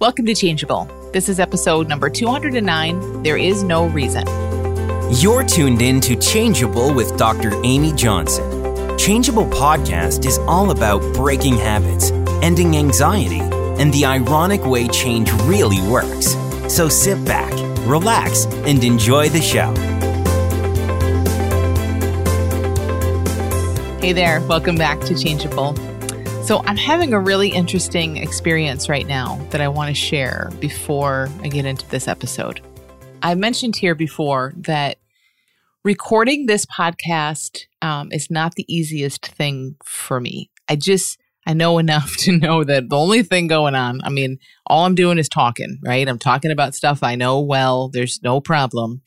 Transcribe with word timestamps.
Welcome 0.00 0.26
to 0.26 0.34
Changeable. 0.36 0.84
This 1.12 1.28
is 1.28 1.40
episode 1.40 1.88
number 1.88 2.08
209 2.08 3.24
There 3.24 3.36
is 3.36 3.64
No 3.64 3.86
Reason. 3.88 4.24
You're 5.10 5.42
tuned 5.42 5.82
in 5.82 6.00
to 6.02 6.14
Changeable 6.14 6.94
with 6.94 7.16
Dr. 7.16 7.60
Amy 7.64 7.92
Johnson. 7.94 8.96
Changeable 8.96 9.46
podcast 9.46 10.24
is 10.24 10.38
all 10.46 10.70
about 10.70 11.02
breaking 11.14 11.56
habits, 11.56 12.12
ending 12.42 12.76
anxiety, 12.76 13.40
and 13.40 13.92
the 13.92 14.04
ironic 14.04 14.64
way 14.64 14.86
change 14.86 15.32
really 15.48 15.82
works. 15.90 16.36
So 16.72 16.88
sit 16.88 17.24
back, 17.24 17.52
relax, 17.84 18.44
and 18.44 18.84
enjoy 18.84 19.30
the 19.30 19.40
show. 19.40 19.74
Hey 24.00 24.12
there, 24.12 24.42
welcome 24.42 24.76
back 24.76 25.00
to 25.00 25.18
Changeable. 25.18 25.74
So, 26.48 26.62
I'm 26.64 26.78
having 26.78 27.12
a 27.12 27.20
really 27.20 27.50
interesting 27.50 28.16
experience 28.16 28.88
right 28.88 29.06
now 29.06 29.36
that 29.50 29.60
I 29.60 29.68
want 29.68 29.88
to 29.88 29.94
share 29.94 30.50
before 30.60 31.28
I 31.42 31.48
get 31.48 31.66
into 31.66 31.86
this 31.90 32.08
episode. 32.08 32.62
I 33.20 33.34
mentioned 33.34 33.76
here 33.76 33.94
before 33.94 34.54
that 34.56 34.96
recording 35.84 36.46
this 36.46 36.64
podcast 36.64 37.64
um, 37.82 38.10
is 38.12 38.30
not 38.30 38.54
the 38.54 38.64
easiest 38.66 39.26
thing 39.26 39.76
for 39.84 40.20
me. 40.20 40.50
I 40.70 40.76
just, 40.76 41.18
I 41.46 41.52
know 41.52 41.76
enough 41.76 42.16
to 42.20 42.32
know 42.32 42.64
that 42.64 42.88
the 42.88 42.96
only 42.96 43.22
thing 43.22 43.46
going 43.46 43.74
on, 43.74 44.00
I 44.02 44.08
mean, 44.08 44.38
all 44.66 44.86
I'm 44.86 44.94
doing 44.94 45.18
is 45.18 45.28
talking, 45.28 45.78
right? 45.84 46.08
I'm 46.08 46.18
talking 46.18 46.50
about 46.50 46.74
stuff 46.74 47.02
I 47.02 47.14
know 47.14 47.40
well, 47.40 47.90
there's 47.90 48.22
no 48.22 48.40
problem. 48.40 49.02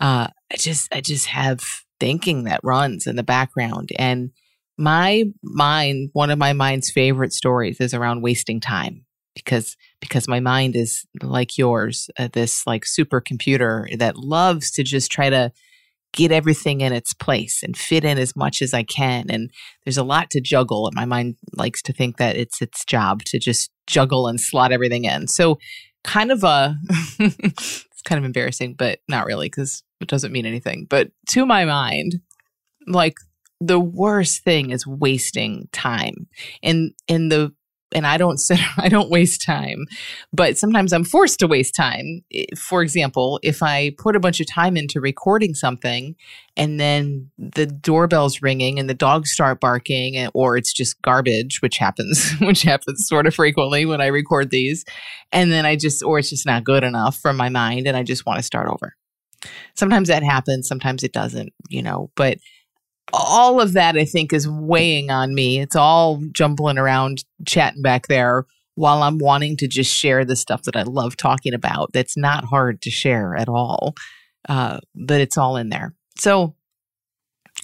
Uh, 0.00 0.28
I 0.50 0.56
just, 0.56 0.88
I 0.90 1.02
just 1.02 1.26
have 1.26 1.60
thinking 2.00 2.44
that 2.44 2.60
runs 2.62 3.06
in 3.06 3.16
the 3.16 3.22
background. 3.22 3.90
And 3.98 4.30
my 4.78 5.24
mind, 5.42 6.10
one 6.12 6.30
of 6.30 6.38
my 6.38 6.52
mind's 6.52 6.90
favorite 6.90 7.32
stories 7.32 7.80
is 7.80 7.94
around 7.94 8.22
wasting 8.22 8.60
time 8.60 9.04
because 9.34 9.76
because 10.00 10.28
my 10.28 10.40
mind 10.40 10.76
is 10.76 11.06
like 11.22 11.56
yours, 11.56 12.10
uh, 12.18 12.28
this 12.32 12.66
like 12.66 12.84
supercomputer 12.84 13.98
that 13.98 14.16
loves 14.16 14.70
to 14.72 14.82
just 14.82 15.10
try 15.10 15.30
to 15.30 15.52
get 16.12 16.32
everything 16.32 16.80
in 16.80 16.92
its 16.92 17.12
place 17.12 17.62
and 17.62 17.76
fit 17.76 18.04
in 18.04 18.18
as 18.18 18.34
much 18.34 18.62
as 18.62 18.72
I 18.72 18.82
can. 18.82 19.26
And 19.28 19.50
there's 19.84 19.98
a 19.98 20.04
lot 20.04 20.30
to 20.30 20.40
juggle. 20.40 20.86
And 20.86 20.94
my 20.96 21.04
mind 21.04 21.36
likes 21.54 21.82
to 21.82 21.92
think 21.92 22.16
that 22.16 22.36
it's 22.36 22.62
its 22.62 22.84
job 22.84 23.22
to 23.24 23.38
just 23.38 23.70
juggle 23.86 24.26
and 24.26 24.40
slot 24.40 24.72
everything 24.72 25.04
in. 25.04 25.28
So 25.28 25.58
kind 26.02 26.32
of 26.32 26.42
a 26.42 26.76
it's 27.18 28.02
kind 28.04 28.18
of 28.18 28.24
embarrassing, 28.24 28.74
but 28.74 29.00
not 29.08 29.26
really 29.26 29.48
because 29.48 29.82
it 30.00 30.08
doesn't 30.08 30.32
mean 30.32 30.46
anything. 30.46 30.86
But 30.88 31.10
to 31.30 31.44
my 31.44 31.64
mind, 31.64 32.20
like 32.86 33.16
the 33.60 33.80
worst 33.80 34.42
thing 34.44 34.70
is 34.70 34.86
wasting 34.86 35.68
time. 35.72 36.28
And 36.62 36.92
in 37.08 37.28
the 37.28 37.52
and 37.94 38.06
I 38.06 38.16
don't 38.16 38.38
sit 38.40 38.58
I 38.78 38.88
don't 38.88 39.10
waste 39.10 39.44
time, 39.44 39.86
but 40.32 40.58
sometimes 40.58 40.92
I'm 40.92 41.04
forced 41.04 41.38
to 41.40 41.46
waste 41.46 41.74
time. 41.74 42.22
For 42.58 42.82
example, 42.82 43.38
if 43.42 43.62
I 43.62 43.92
put 43.98 44.16
a 44.16 44.20
bunch 44.20 44.40
of 44.40 44.46
time 44.48 44.76
into 44.76 45.00
recording 45.00 45.54
something 45.54 46.16
and 46.56 46.80
then 46.80 47.30
the 47.38 47.66
doorbell's 47.66 48.42
ringing 48.42 48.78
and 48.78 48.90
the 48.90 48.94
dogs 48.94 49.32
start 49.32 49.60
barking 49.60 50.28
or 50.34 50.56
it's 50.56 50.72
just 50.72 51.00
garbage, 51.02 51.60
which 51.60 51.78
happens 51.78 52.32
which 52.40 52.62
happens 52.62 53.06
sort 53.08 53.26
of 53.26 53.34
frequently 53.34 53.86
when 53.86 54.00
I 54.00 54.06
record 54.06 54.50
these, 54.50 54.84
and 55.32 55.50
then 55.52 55.64
I 55.64 55.76
just 55.76 56.02
or 56.02 56.18
it's 56.18 56.30
just 56.30 56.46
not 56.46 56.64
good 56.64 56.84
enough 56.84 57.16
for 57.16 57.32
my 57.32 57.48
mind 57.48 57.86
and 57.86 57.96
I 57.96 58.02
just 58.02 58.26
want 58.26 58.38
to 58.38 58.42
start 58.42 58.68
over. 58.68 58.94
Sometimes 59.74 60.08
that 60.08 60.24
happens, 60.24 60.66
sometimes 60.66 61.04
it 61.04 61.12
doesn't, 61.12 61.52
you 61.68 61.82
know, 61.82 62.10
but 62.16 62.38
all 63.12 63.60
of 63.60 63.72
that 63.74 63.96
I 63.96 64.04
think 64.04 64.32
is 64.32 64.48
weighing 64.48 65.10
on 65.10 65.34
me. 65.34 65.60
It's 65.60 65.76
all 65.76 66.22
jumbling 66.32 66.78
around, 66.78 67.24
chatting 67.46 67.82
back 67.82 68.08
there 68.08 68.46
while 68.74 69.02
I'm 69.02 69.18
wanting 69.18 69.56
to 69.58 69.68
just 69.68 69.92
share 69.92 70.24
the 70.24 70.36
stuff 70.36 70.62
that 70.64 70.76
I 70.76 70.82
love 70.82 71.16
talking 71.16 71.54
about. 71.54 71.92
That's 71.92 72.16
not 72.16 72.44
hard 72.44 72.82
to 72.82 72.90
share 72.90 73.34
at 73.36 73.48
all, 73.48 73.94
uh, 74.48 74.80
but 74.94 75.20
it's 75.20 75.38
all 75.38 75.56
in 75.56 75.70
there. 75.70 75.94
So 76.18 76.54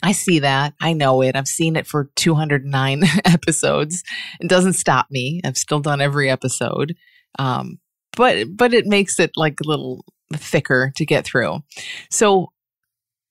I 0.03 0.13
see 0.13 0.41
that. 0.41 0.75
I 0.81 0.95
know 0.95 1.23
it. 1.23 1.37
I've 1.37 1.49
seen 1.49 1.77
it 1.77 1.87
for 1.87 2.11
209 2.17 3.03
episodes. 3.25 4.03
It 4.41 4.49
doesn't 4.49 4.73
stop 4.73 5.07
me. 5.11 5.41
I've 5.45 5.59
still 5.59 5.81
done 5.81 6.01
every 6.01 6.31
episode. 6.31 6.97
Um, 7.39 7.79
but 8.17 8.47
but 8.57 8.75
it 8.75 8.87
makes 8.87 9.19
it 9.19 9.33
like 9.37 9.61
a 9.61 9.69
little 9.69 10.05
thicker 10.35 10.93
to 10.97 11.07
get 11.07 11.25
through. 11.25 11.61
So 12.11 12.52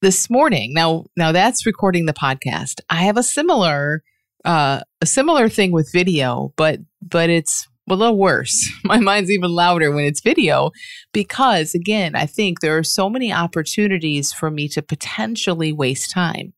this 0.02 0.30
morning. 0.30 0.74
Now, 0.74 1.06
now 1.16 1.32
that's 1.32 1.66
recording 1.66 2.06
the 2.06 2.14
podcast. 2.14 2.82
I 2.90 3.04
have 3.04 3.18
a 3.18 3.24
similar, 3.24 4.04
uh, 4.44 4.82
a 5.00 5.06
similar 5.06 5.48
thing 5.48 5.72
with 5.72 5.92
video, 5.92 6.54
but 6.58 6.80
but 7.02 7.30
it's 7.30 7.68
a 7.90 7.96
little 7.96 8.18
worse. 8.18 8.70
My 8.84 8.98
mind's 8.98 9.30
even 9.30 9.52
louder 9.52 9.92
when 9.92 10.06
it's 10.06 10.22
video 10.22 10.72
because, 11.14 11.76
again, 11.76 12.16
I 12.16 12.26
think 12.26 12.60
there 12.60 12.78
are 12.78 12.84
so 12.84 13.10
many 13.10 13.32
opportunities 13.32 14.34
for 14.34 14.50
me 14.50 14.68
to 14.70 14.82
potentially 14.82 15.72
waste 15.72 16.12
time, 16.12 16.54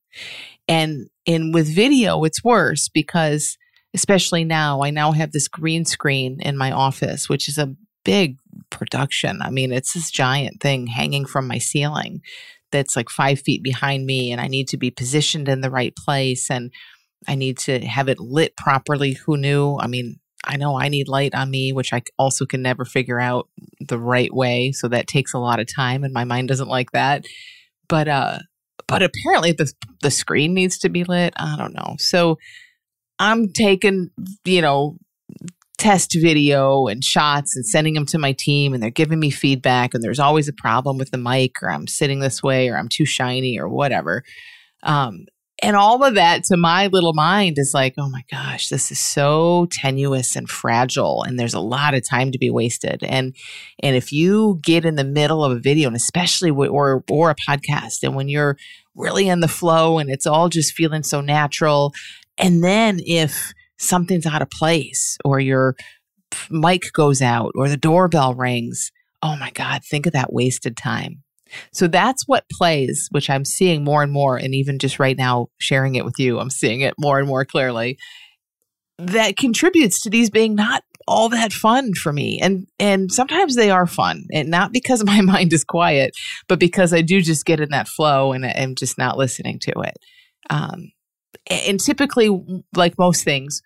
and 0.68 1.10
and 1.28 1.54
with 1.54 1.74
video, 1.74 2.24
it's 2.24 2.44
worse 2.44 2.88
because, 2.88 3.58
especially 3.94 4.46
now, 4.46 4.84
I 4.84 4.90
now 4.90 5.12
have 5.12 5.34
this 5.34 5.50
green 5.50 5.84
screen 5.86 6.40
in 6.42 6.58
my 6.58 6.72
office, 6.72 7.28
which 7.28 7.50
is 7.50 7.58
a 7.58 7.76
big 8.06 8.38
production. 8.70 9.42
I 9.42 9.50
mean, 9.50 9.72
it's 9.72 9.94
this 9.94 10.12
giant 10.12 10.62
thing 10.62 10.88
hanging 10.88 11.26
from 11.26 11.48
my 11.48 11.58
ceiling 11.58 12.22
that's 12.74 12.98
like 12.98 13.10
five 13.10 13.40
feet 13.40 13.64
behind 13.64 14.06
me 14.06 14.34
and 14.34 14.42
I 14.42 14.48
need 14.48 14.68
to 14.70 14.78
be 14.78 14.92
positioned 14.92 15.48
in 15.48 15.62
the 15.62 15.70
right 15.70 15.96
place 15.96 16.52
and 16.52 16.72
I 17.26 17.36
need 17.36 17.58
to 17.60 17.80
have 17.86 18.10
it 18.10 18.20
lit 18.20 18.58
properly. 18.58 19.14
Who 19.14 19.38
knew? 19.38 19.78
I 19.80 19.88
mean, 19.88 20.20
I 20.44 20.58
know 20.58 20.78
I 20.78 20.90
need 20.90 21.08
light 21.08 21.34
on 21.34 21.50
me, 21.50 21.72
which 21.72 21.94
I 21.94 22.02
also 22.18 22.46
can 22.46 22.62
never 22.62 22.84
figure 22.84 23.20
out 23.20 23.48
the 23.80 24.00
right 24.00 24.34
way. 24.34 24.74
So 24.74 24.90
that 24.90 25.08
takes 25.08 25.34
a 25.34 25.40
lot 25.40 25.62
of 25.62 25.74
time 25.74 26.04
and 26.04 26.14
my 26.14 26.26
mind 26.26 26.50
doesn't 26.50 26.68
like 26.68 26.92
that. 26.92 27.26
But 27.88 28.10
uh 28.10 28.40
but 28.88 29.02
apparently 29.02 29.54
the 29.54 29.72
the 30.02 30.12
screen 30.12 30.54
needs 30.54 30.80
to 30.80 30.90
be 30.90 31.06
lit. 31.06 31.34
I 31.38 31.56
don't 31.58 31.74
know. 31.74 31.96
So 32.00 32.38
I'm 33.20 33.54
taking, 33.54 34.10
you 34.44 34.62
know, 34.62 34.98
test 35.84 36.16
video 36.18 36.88
and 36.88 37.04
shots 37.04 37.58
and 37.58 37.66
sending 37.66 37.94
them 37.94 38.06
to 38.06 38.18
my 38.18 38.32
team 38.32 38.74
and 38.74 38.82
they're 38.82 38.90
giving 38.90 39.20
me 39.20 39.30
feedback 39.30 39.94
and 39.94 40.02
there's 40.02 40.20
always 40.20 40.48
a 40.48 40.54
problem 40.54 40.98
with 40.98 41.12
the 41.12 41.18
mic 41.18 41.62
or 41.62 41.70
I'm 41.70 41.88
sitting 41.88 42.22
this 42.22 42.42
way 42.42 42.70
or 42.70 42.78
I'm 42.78 42.88
too 42.88 43.04
shiny 43.04 43.60
or 43.60 43.68
whatever. 43.68 44.24
Um, 44.82 45.26
and 45.62 45.76
all 45.76 46.02
of 46.02 46.16
that 46.16 46.46
to 46.46 46.56
my 46.56 46.88
little 46.88 47.12
mind 47.12 47.58
is 47.58 47.74
like, 47.74 47.96
oh 47.98 48.08
my 48.08 48.24
gosh, 48.32 48.70
this 48.70 48.94
is 48.94 49.00
so 49.00 49.68
tenuous 49.72 50.38
and 50.38 50.50
fragile 50.50 51.22
and 51.24 51.38
there's 51.38 51.54
a 51.54 51.60
lot 51.60 51.94
of 51.94 52.08
time 52.08 52.32
to 52.32 52.38
be 52.38 52.50
wasted. 52.50 53.04
And 53.04 53.36
and 53.82 53.98
if 53.98 54.14
you 54.14 54.62
get 54.64 54.86
in 54.86 54.96
the 54.96 55.04
middle 55.04 55.44
of 55.44 55.52
a 55.52 55.60
video 55.60 55.88
and 55.88 55.98
especially 55.98 56.50
w- 56.50 56.72
or 56.72 57.04
or 57.12 57.30
a 57.30 57.36
podcast 57.36 58.04
and 58.04 58.16
when 58.16 58.30
you're 58.30 58.56
really 58.96 59.28
in 59.28 59.42
the 59.42 59.50
flow 59.50 59.98
and 59.98 60.10
it's 60.10 60.26
all 60.26 60.48
just 60.48 60.74
feeling 60.74 61.04
so 61.04 61.20
natural 61.20 61.92
and 62.38 62.64
then 62.64 63.00
if 63.06 63.54
something's 63.84 64.26
out 64.26 64.42
of 64.42 64.50
place 64.50 65.18
or 65.24 65.40
your 65.40 65.76
mic 66.50 66.92
goes 66.94 67.22
out 67.22 67.52
or 67.56 67.70
the 67.70 67.78
doorbell 67.78 68.34
rings. 68.34 68.92
Oh 69.22 69.36
my 69.38 69.52
God, 69.52 69.82
think 69.84 70.06
of 70.06 70.14
that 70.14 70.34
wasted 70.34 70.76
time. 70.76 71.24
So 71.72 71.88
that's 71.88 72.24
what 72.28 72.50
plays, 72.52 73.08
which 73.12 73.30
I'm 73.30 73.46
seeing 73.46 73.84
more 73.84 74.02
and 74.02 74.12
more. 74.12 74.38
And 74.38 74.56
even 74.56 74.80
just 74.80 75.00
right 75.00 75.18
now, 75.18 75.48
sharing 75.60 75.96
it 75.96 76.06
with 76.06 76.18
you, 76.18 76.40
I'm 76.40 76.50
seeing 76.50 76.82
it 76.82 76.96
more 76.98 77.20
and 77.20 77.28
more 77.28 77.46
clearly. 77.46 77.98
That 78.98 79.38
contributes 79.38 80.02
to 80.02 80.10
these 80.10 80.30
being 80.30 80.56
not 80.56 80.84
all 81.08 81.30
that 81.30 81.52
fun 81.52 81.94
for 81.94 82.14
me. 82.14 82.40
And 82.42 82.68
and 82.80 83.12
sometimes 83.12 83.56
they 83.56 83.70
are 83.70 83.86
fun. 83.86 84.26
And 84.32 84.50
not 84.50 84.72
because 84.72 85.04
my 85.06 85.22
mind 85.22 85.54
is 85.54 85.64
quiet, 85.64 86.16
but 86.48 86.60
because 86.60 86.94
I 86.94 87.02
do 87.02 87.22
just 87.22 87.46
get 87.46 87.60
in 87.60 87.70
that 87.70 87.88
flow 87.88 88.32
and 88.32 88.46
I'm 88.46 88.76
just 88.76 88.98
not 88.98 89.18
listening 89.18 89.60
to 89.60 89.74
it. 89.82 89.98
Um, 90.50 90.92
and 91.50 91.80
typically, 91.80 92.30
like 92.76 92.98
most 92.98 93.24
things, 93.24 93.62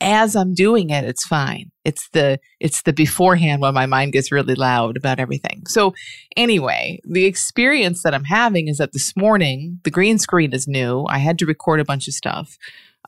as 0.00 0.34
I'm 0.34 0.54
doing 0.54 0.90
it, 0.90 1.04
it's 1.04 1.26
fine. 1.26 1.70
It's 1.84 2.08
the 2.10 2.38
it's 2.58 2.82
the 2.82 2.92
beforehand 2.92 3.60
when 3.60 3.74
my 3.74 3.86
mind 3.86 4.12
gets 4.12 4.32
really 4.32 4.54
loud 4.54 4.96
about 4.96 5.18
everything. 5.18 5.62
So 5.66 5.94
anyway, 6.36 7.00
the 7.04 7.26
experience 7.26 8.02
that 8.02 8.14
I'm 8.14 8.24
having 8.24 8.68
is 8.68 8.78
that 8.78 8.92
this 8.92 9.14
morning 9.16 9.80
the 9.84 9.90
green 9.90 10.18
screen 10.18 10.52
is 10.52 10.66
new. 10.66 11.04
I 11.08 11.18
had 11.18 11.38
to 11.40 11.46
record 11.46 11.80
a 11.80 11.84
bunch 11.84 12.08
of 12.08 12.14
stuff, 12.14 12.56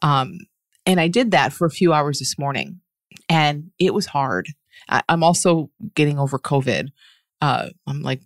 um, 0.03 0.39
and 0.85 1.00
I 1.00 1.09
did 1.09 1.31
that 1.31 1.53
for 1.53 1.67
a 1.67 1.71
few 1.71 1.93
hours 1.93 2.19
this 2.19 2.39
morning, 2.39 2.81
and 3.29 3.71
it 3.79 3.95
was 3.95 4.06
hard. 4.06 4.49
I, 4.88 5.03
I'm 5.09 5.23
also 5.23 5.71
getting 5.95 6.19
over 6.19 6.38
COVID. 6.38 6.88
Uh, 7.41 7.71
I'm 7.87 8.03
like 8.03 8.21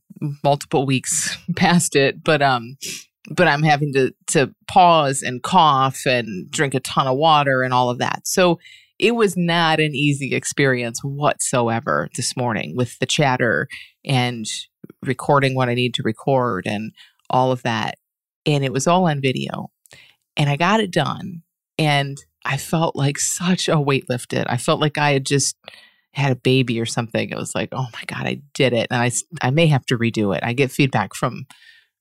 multiple 0.45 0.87
weeks 0.87 1.37
past 1.57 1.97
it, 1.97 2.23
but 2.23 2.43
um, 2.43 2.77
but 3.31 3.49
I'm 3.49 3.63
having 3.63 3.93
to 3.95 4.13
to 4.29 4.53
pause 4.69 5.23
and 5.23 5.43
cough 5.43 6.07
and 6.07 6.51
drink 6.51 6.75
a 6.75 6.81
ton 6.81 7.07
of 7.07 7.17
water 7.17 7.63
and 7.63 7.73
all 7.75 7.91
of 7.91 7.99
that. 7.99 8.27
So 8.27 8.59
it 8.99 9.15
was 9.15 9.37
not 9.37 9.79
an 9.79 9.95
easy 9.95 10.35
experience 10.35 11.01
whatsoever 11.01 12.09
this 12.17 12.37
morning 12.37 12.75
with 12.77 12.99
the 12.99 13.07
chatter 13.07 13.69
and 14.05 14.47
recording 15.03 15.55
what 15.55 15.69
I 15.69 15.75
need 15.75 15.95
to 15.95 16.03
record 16.03 16.67
and 16.67 16.93
all 17.29 17.53
of 17.53 17.63
that. 17.63 17.97
And 18.47 18.65
it 18.65 18.73
was 18.73 18.87
all 18.87 19.07
on 19.07 19.21
video. 19.21 19.71
And 20.37 20.49
I 20.49 20.57
got 20.57 20.81
it 20.81 20.91
done. 20.91 21.43
And 21.79 22.17
I 22.45 22.57
felt 22.57 22.97
like 22.97 23.19
such 23.19 23.69
a 23.69 23.81
weight 23.81 24.09
lifted. 24.09 24.47
I 24.49 24.57
felt 24.57 24.81
like 24.81 24.97
I 24.97 25.13
had 25.13 25.27
just 25.27 25.57
had 26.13 26.33
a 26.33 26.37
baby 26.37 26.81
or 26.81 26.87
something, 26.87 27.29
it 27.29 27.37
was 27.37 27.55
like, 27.55 27.69
oh 27.73 27.87
my 27.93 28.03
God, 28.07 28.27
I 28.27 28.41
did 28.55 28.73
it. 28.73 28.87
And 28.91 29.03
I, 29.03 29.11
I 29.47 29.51
may 29.51 29.67
have 29.67 29.85
to 29.87 29.99
redo 29.99 30.35
it. 30.35 30.43
I 30.43 30.55
get 30.55 30.71
feedback 30.71 31.15
from 31.15 31.45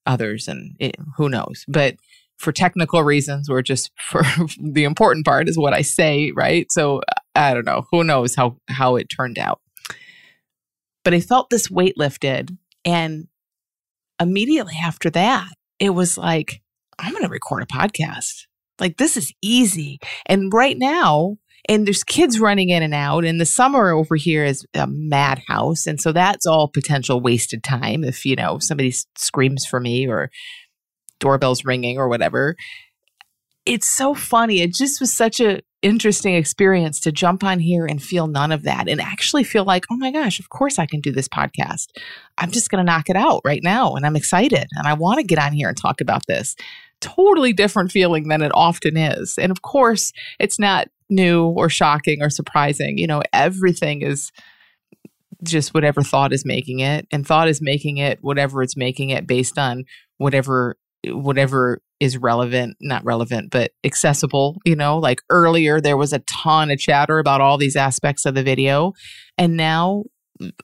others 0.06 0.48
and 0.48 0.76
it, 0.80 0.96
who 1.18 1.30
knows. 1.30 1.66
But 1.68 1.96
for 2.38 2.52
technical 2.52 3.04
reasons 3.04 3.50
or 3.50 3.62
just 3.62 3.92
for 4.00 4.24
the 4.62 4.84
important 4.84 5.26
part 5.26 5.48
is 5.50 5.58
what 5.58 5.74
I 5.74 5.82
say, 5.82 6.32
right? 6.36 6.72
So 6.72 7.02
I 7.34 7.54
don't 7.54 7.66
know. 7.66 7.86
Who 7.92 8.04
knows 8.04 8.36
how 8.36 8.58
how 8.70 8.96
it 8.96 9.06
turned 9.06 9.40
out. 9.40 9.62
But 11.04 11.14
I 11.14 11.20
felt 11.20 11.50
this 11.50 11.70
weight 11.70 11.98
lifted 11.98 12.58
and 12.84 13.28
immediately 14.20 14.76
after 14.82 15.10
that, 15.12 15.50
it 15.80 15.92
was 15.92 16.18
like 16.18 16.62
I'm 16.98 17.12
going 17.12 17.24
to 17.24 17.30
record 17.30 17.64
a 17.64 17.66
podcast. 17.66 18.46
Like 18.80 18.98
this 18.98 19.18
is 19.18 19.34
easy. 19.42 20.00
And 20.26 20.52
right 20.54 20.78
now, 20.78 21.38
and 21.68 21.86
there's 21.86 22.04
kids 22.04 22.40
running 22.40 22.70
in 22.70 22.84
and 22.84 22.94
out 22.94 23.26
and 23.26 23.40
the 23.40 23.46
summer 23.46 23.92
over 23.92 24.16
here 24.16 24.46
is 24.46 24.66
a 24.74 24.88
madhouse 24.88 25.88
and 25.88 26.00
so 26.00 26.12
that's 26.12 26.46
all 26.46 26.68
potential 26.68 27.22
wasted 27.22 27.64
time 27.64 28.04
if 28.04 28.26
you 28.26 28.36
know 28.36 28.60
somebody 28.60 28.94
screams 29.16 29.66
for 29.66 29.80
me 29.80 30.08
or 30.08 30.30
doorbell's 31.20 31.66
ringing 31.66 31.98
or 31.98 32.08
whatever. 32.08 32.56
It's 33.66 33.88
so 33.88 34.14
funny. 34.14 34.62
It 34.62 34.74
just 34.74 35.02
was 35.02 35.12
such 35.12 35.40
a 35.40 35.62
interesting 35.82 36.36
experience 36.36 37.00
to 37.00 37.12
jump 37.12 37.44
on 37.44 37.60
here 37.60 37.86
and 37.86 38.02
feel 38.02 38.28
none 38.28 38.52
of 38.52 38.64
that 38.64 38.88
and 38.88 39.00
actually 39.02 39.44
feel 39.44 39.64
like, 39.64 39.86
oh 39.92 39.98
my 39.98 40.12
gosh, 40.12 40.40
of 40.40 40.50
course 40.50 40.80
I 40.80 40.86
can 40.86 41.00
do 41.00 41.12
this 41.12 41.28
podcast. 41.28 41.88
I'm 42.38 42.52
just 42.52 42.70
going 42.70 42.84
to 42.84 42.92
knock 42.92 43.10
it 43.10 43.16
out 43.16 43.42
right 43.46 43.62
now. 43.64 43.94
And 43.94 44.06
I'm 44.06 44.16
excited 44.16 44.68
and 44.72 44.88
I 44.88 44.94
want 44.94 45.20
to 45.20 45.26
get 45.26 45.40
on 45.40 45.54
here 45.54 45.68
and 45.68 45.78
talk 45.78 46.02
about 46.02 46.26
this. 46.28 46.56
Totally 47.02 47.54
different 47.54 47.92
feeling 47.92 48.28
than 48.30 48.42
it 48.42 48.52
often 48.56 48.98
is. 48.98 49.38
And 49.38 49.52
of 49.52 49.62
course, 49.62 50.12
it's 50.40 50.60
not 50.60 50.88
new 51.10 51.46
or 51.46 51.70
shocking 51.70 52.22
or 52.22 52.30
surprising. 52.30 52.98
You 52.98 53.08
know, 53.08 53.22
everything 53.34 54.02
is 54.02 54.32
just 55.44 55.74
whatever 55.74 56.02
thought 56.02 56.34
is 56.34 56.46
making 56.46 56.80
it 56.80 57.08
and 57.12 57.26
thought 57.26 57.48
is 57.48 57.62
making 57.62 57.98
it 57.98 58.20
whatever 58.22 58.64
it's 58.64 58.78
making 58.78 59.10
it 59.10 59.28
based 59.28 59.58
on 59.58 59.84
whatever 60.18 60.78
whatever 61.08 61.82
is 62.00 62.18
relevant, 62.18 62.76
not 62.82 63.06
relevant, 63.06 63.52
but 63.52 63.72
accessible. 63.84 64.58
You 64.66 64.76
know, 64.76 64.98
like 64.98 65.22
earlier, 65.30 65.80
there 65.80 65.98
was 65.98 66.14
a 66.14 66.20
ton 66.20 66.72
of 66.72 66.80
chatter 66.80 67.20
about 67.20 67.42
all 67.42 67.58
these 67.58 67.76
aspects 67.76 68.26
of 68.26 68.36
the 68.36 68.44
video. 68.44 68.94
And 69.38 69.56
now 69.56 70.06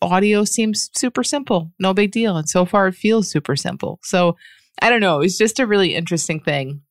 audio 0.02 0.44
seems 0.44 0.90
super 0.96 1.24
simple, 1.24 1.72
no 1.80 1.94
big 1.94 2.12
deal. 2.12 2.36
And 2.38 2.50
so 2.50 2.66
far, 2.66 2.88
it 2.88 2.96
feels 2.96 3.30
super 3.30 3.56
simple. 3.56 4.00
So 4.04 4.36
I 4.82 4.90
don't 4.90 5.00
know. 5.00 5.22
It's 5.22 5.38
just 5.38 5.60
a 5.60 5.68
really 5.68 5.96
interesting 5.96 6.40
thing 6.40 6.82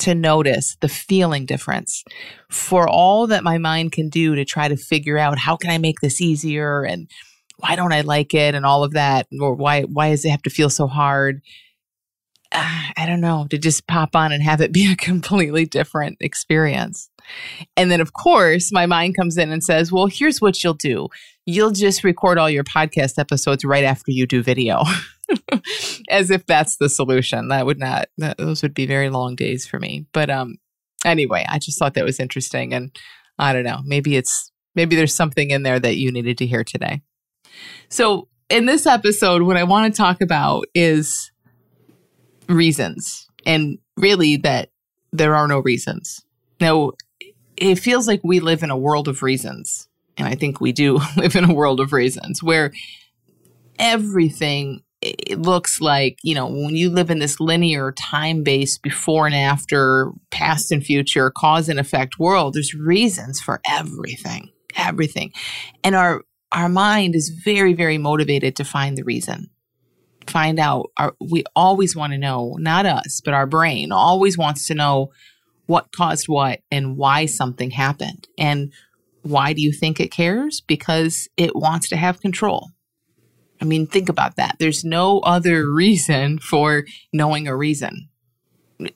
to 0.00 0.14
notice 0.14 0.76
the 0.80 0.88
feeling 0.88 1.46
difference 1.46 2.04
for 2.50 2.88
all 2.88 3.26
that 3.28 3.44
my 3.44 3.58
mind 3.58 3.92
can 3.92 4.08
do 4.08 4.34
to 4.34 4.44
try 4.44 4.68
to 4.68 4.76
figure 4.76 5.18
out 5.18 5.38
how 5.38 5.56
can 5.56 5.70
I 5.70 5.78
make 5.78 6.00
this 6.00 6.20
easier? 6.20 6.82
And 6.82 7.08
why 7.58 7.76
don't 7.76 7.92
I 7.92 8.00
like 8.00 8.34
it? 8.34 8.54
And 8.54 8.66
all 8.66 8.82
of 8.82 8.92
that. 8.92 9.26
Or 9.40 9.54
why 9.54 9.82
why 9.82 10.10
does 10.10 10.24
it 10.24 10.30
have 10.30 10.42
to 10.42 10.50
feel 10.50 10.70
so 10.70 10.86
hard? 10.86 11.42
Ah, 12.52 12.92
I 12.96 13.06
don't 13.06 13.20
know, 13.20 13.46
to 13.50 13.58
just 13.58 13.86
pop 13.88 14.14
on 14.14 14.30
and 14.30 14.42
have 14.42 14.60
it 14.60 14.72
be 14.72 14.90
a 14.90 14.96
completely 14.96 15.64
different 15.64 16.18
experience. 16.20 17.10
And 17.76 17.90
then, 17.90 18.00
of 18.00 18.12
course, 18.12 18.72
my 18.72 18.86
mind 18.86 19.16
comes 19.16 19.38
in 19.38 19.50
and 19.50 19.62
says, 19.62 19.90
well, 19.90 20.06
here's 20.06 20.40
what 20.40 20.62
you'll 20.62 20.74
do. 20.74 21.08
You'll 21.46 21.72
just 21.72 22.04
record 22.04 22.38
all 22.38 22.50
your 22.50 22.64
podcast 22.64 23.18
episodes 23.18 23.64
right 23.64 23.84
after 23.84 24.10
you 24.10 24.26
do 24.26 24.42
video, 24.42 24.82
as 26.08 26.30
if 26.30 26.46
that's 26.46 26.76
the 26.76 26.88
solution. 26.88 27.48
That 27.48 27.66
would 27.66 27.78
not, 27.78 28.08
that, 28.18 28.38
those 28.38 28.62
would 28.62 28.74
be 28.74 28.86
very 28.86 29.10
long 29.10 29.36
days 29.36 29.66
for 29.66 29.78
me. 29.78 30.06
But 30.12 30.30
um, 30.30 30.56
anyway, 31.04 31.44
I 31.48 31.58
just 31.58 31.78
thought 31.78 31.94
that 31.94 32.04
was 32.04 32.20
interesting. 32.20 32.72
And 32.72 32.96
I 33.38 33.52
don't 33.52 33.64
know, 33.64 33.80
maybe 33.84 34.16
it's, 34.16 34.50
maybe 34.74 34.96
there's 34.96 35.14
something 35.14 35.50
in 35.50 35.62
there 35.62 35.80
that 35.80 35.96
you 35.96 36.12
needed 36.12 36.38
to 36.38 36.46
hear 36.46 36.64
today. 36.64 37.02
So, 37.88 38.28
in 38.50 38.66
this 38.66 38.86
episode, 38.86 39.42
what 39.42 39.56
I 39.56 39.64
want 39.64 39.92
to 39.92 39.96
talk 39.96 40.20
about 40.20 40.66
is 40.74 41.32
reasons 42.48 43.26
and 43.46 43.78
really 43.96 44.36
that 44.36 44.70
there 45.12 45.34
are 45.34 45.48
no 45.48 45.60
reasons. 45.60 46.24
Now, 46.60 46.92
it 47.56 47.76
feels 47.76 48.06
like 48.06 48.20
we 48.22 48.40
live 48.40 48.62
in 48.62 48.70
a 48.70 48.76
world 48.76 49.08
of 49.08 49.22
reasons. 49.22 49.88
And 50.16 50.28
I 50.28 50.34
think 50.34 50.60
we 50.60 50.72
do 50.72 51.00
live 51.16 51.36
in 51.36 51.44
a 51.44 51.54
world 51.54 51.80
of 51.80 51.92
reasons 51.92 52.42
where 52.42 52.72
everything 53.78 54.82
it 55.04 55.40
looks 55.40 55.80
like, 55.80 56.18
you 56.22 56.34
know, 56.34 56.46
when 56.46 56.74
you 56.76 56.88
live 56.88 57.10
in 57.10 57.18
this 57.18 57.38
linear 57.38 57.92
time 57.92 58.42
based 58.42 58.82
before 58.82 59.26
and 59.26 59.34
after, 59.34 60.12
past 60.30 60.72
and 60.72 60.84
future, 60.84 61.30
cause 61.30 61.68
and 61.68 61.78
effect 61.78 62.18
world, 62.18 62.54
there's 62.54 62.74
reasons 62.74 63.40
for 63.40 63.60
everything, 63.68 64.50
everything. 64.76 65.32
And 65.82 65.94
our, 65.94 66.22
our 66.52 66.68
mind 66.68 67.14
is 67.14 67.28
very, 67.28 67.74
very 67.74 67.98
motivated 67.98 68.56
to 68.56 68.64
find 68.64 68.96
the 68.96 69.04
reason. 69.04 69.50
Find 70.26 70.58
out 70.58 70.90
our, 70.96 71.14
we 71.20 71.44
always 71.54 71.94
want 71.94 72.14
to 72.14 72.18
know 72.18 72.56
not 72.58 72.86
us 72.86 73.20
but 73.22 73.34
our 73.34 73.46
brain 73.46 73.92
always 73.92 74.38
wants 74.38 74.66
to 74.68 74.74
know 74.74 75.10
what 75.66 75.92
caused 75.92 76.28
what 76.28 76.60
and 76.70 76.96
why 76.96 77.26
something 77.26 77.70
happened. 77.70 78.26
And 78.38 78.72
why 79.22 79.52
do 79.52 79.60
you 79.60 79.72
think 79.72 80.00
it 80.00 80.10
cares? 80.10 80.62
Because 80.62 81.28
it 81.36 81.54
wants 81.54 81.88
to 81.90 81.96
have 81.96 82.20
control 82.20 82.73
i 83.60 83.64
mean 83.64 83.86
think 83.86 84.08
about 84.08 84.36
that. 84.36 84.56
There's 84.58 84.84
no 84.84 85.20
other 85.20 85.70
reason 85.70 86.38
for 86.38 86.84
knowing 87.12 87.48
a 87.48 87.56
reason 87.56 88.08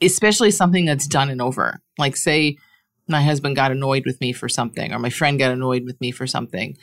especially 0.00 0.50
something 0.50 0.84
that's 0.84 1.06
done 1.06 1.30
and 1.30 1.40
over. 1.40 1.80
Like 1.98 2.16
say 2.16 2.58
my 3.06 3.22
husband 3.22 3.56
got 3.56 3.72
annoyed 3.72 4.04
with 4.04 4.20
me 4.20 4.32
for 4.32 4.48
something 4.48 4.92
or 4.92 4.98
my 4.98 5.10
friend 5.10 5.38
got 5.38 5.52
annoyed 5.52 5.84
with 5.84 6.00
me 6.00 6.10
for 6.10 6.26
something. 6.26 6.76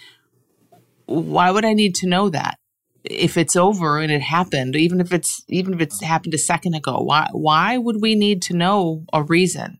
Why 1.05 1.51
would 1.51 1.65
i 1.65 1.73
need 1.73 1.95
to 1.95 2.07
know 2.07 2.29
that? 2.29 2.57
If 3.03 3.37
it's 3.37 3.55
over 3.55 3.99
and 3.99 4.11
it 4.11 4.23
happened, 4.23 4.75
even 4.75 4.99
if 4.99 5.13
it's 5.13 5.43
even 5.47 5.75
if 5.75 5.81
it's 5.81 6.01
happened 6.01 6.33
a 6.33 6.39
second 6.39 6.73
ago, 6.73 6.99
why 6.99 7.29
why 7.31 7.77
would 7.77 8.01
we 8.01 8.15
need 8.15 8.41
to 8.43 8.55
know 8.55 9.05
a 9.13 9.21
reason? 9.21 9.79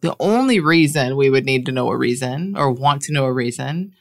The 0.00 0.16
only 0.18 0.58
reason 0.60 1.16
we 1.16 1.28
would 1.28 1.44
need 1.44 1.66
to 1.66 1.72
know 1.72 1.90
a 1.90 1.96
reason 1.96 2.56
or 2.56 2.70
want 2.70 3.02
to 3.02 3.12
know 3.12 3.26
a 3.26 3.32
reason 3.32 3.92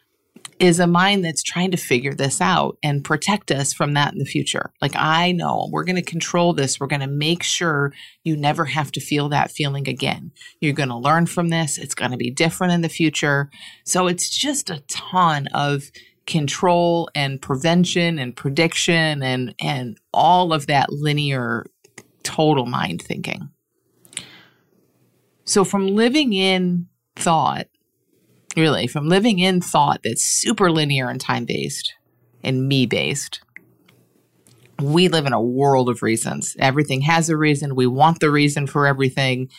is 0.60 0.80
a 0.80 0.88
mind 0.88 1.24
that's 1.24 1.42
trying 1.42 1.72
to 1.72 1.78
figure 1.78 2.14
this 2.14 2.42
out 2.42 2.78
and 2.84 3.04
protect 3.04 3.50
us 3.50 3.72
from 3.72 3.94
that 3.94 4.12
in 4.12 4.20
the 4.20 4.26
future. 4.26 4.72
Like, 4.82 4.96
I 4.96 5.32
know 5.32 5.70
we're 5.72 5.86
going 5.86 5.96
to 5.96 6.02
control 6.02 6.54
this. 6.54 6.80
We're 6.80 6.88
going 6.88 7.00
to 7.00 7.08
make 7.08 7.44
sure 7.44 7.94
you 8.24 8.36
never 8.36 8.66
have 8.66 8.92
to 8.94 9.00
feel 9.00 9.30
that 9.30 9.52
feeling 9.52 9.88
again. 9.88 10.32
You're 10.60 10.74
going 10.74 10.90
to 10.90 10.98
learn 10.98 11.28
from 11.28 11.50
this. 11.50 11.78
It's 11.78 11.96
going 11.96 12.12
to 12.12 12.18
be 12.18 12.30
different 12.30 12.74
in 12.74 12.82
the 12.82 12.90
future. 12.90 13.50
So, 13.86 14.08
it's 14.08 14.30
just 14.30 14.70
a 14.70 14.84
ton 14.90 15.48
of 15.54 15.84
control 16.26 17.10
and 17.16 17.42
prevention 17.42 18.20
and 18.20 18.36
prediction 18.36 19.24
and 19.24 19.56
and 19.60 19.98
all 20.14 20.54
of 20.54 20.68
that 20.68 20.92
linear 20.92 21.66
total 22.22 22.68
mind 22.68 23.02
thinking. 23.02 23.50
So 25.46 25.64
from 25.64 25.88
living 25.88 26.34
in 26.34 26.88
thought, 27.16 27.66
really, 28.56 28.88
from 28.88 29.08
living 29.08 29.40
in 29.40 29.62
thought 29.62 30.02
that's 30.04 30.24
super 30.24 30.72
linear 30.72 31.10
and 31.10 31.20
time 31.20 31.46
based 31.46 31.94
and 32.44 32.68
me 32.68 32.86
based, 32.86 33.42
we 34.82 35.08
live 35.08 35.26
in 35.26 35.34
a 35.34 35.42
world 35.42 35.90
of 35.90 36.02
reasons. 36.02 36.56
Everything 36.60 37.02
has 37.02 37.30
a 37.30 37.38
reason. 37.38 37.76
We 37.76 37.88
want 37.88 38.20
the 38.20 38.32
reason 38.32 38.68
for 38.68 38.88
everything. 38.88 39.50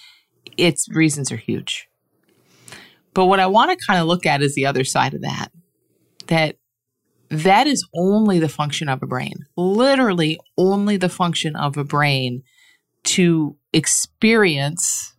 Its 0.56 0.88
reasons 0.90 1.30
are 1.30 1.36
huge. 1.36 1.88
But 3.12 3.26
what 3.26 3.40
I 3.40 3.46
want 3.46 3.70
to 3.70 3.86
kind 3.86 4.00
of 4.00 4.06
look 4.06 4.24
at 4.26 4.42
is 4.42 4.54
the 4.54 4.66
other 4.66 4.84
side 4.84 5.14
of 5.14 5.22
that. 5.22 5.48
That 6.28 6.56
that 7.28 7.66
is 7.66 7.86
only 7.94 8.38
the 8.40 8.48
function 8.48 8.88
of 8.88 9.02
a 9.02 9.06
brain, 9.06 9.46
literally 9.56 10.38
only 10.56 10.96
the 10.96 11.08
function 11.08 11.54
of 11.54 11.76
a 11.76 11.84
brain 11.84 12.42
to 13.04 13.56
experience 13.72 15.14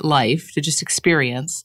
life, 0.00 0.50
to 0.54 0.60
just 0.60 0.82
experience, 0.82 1.64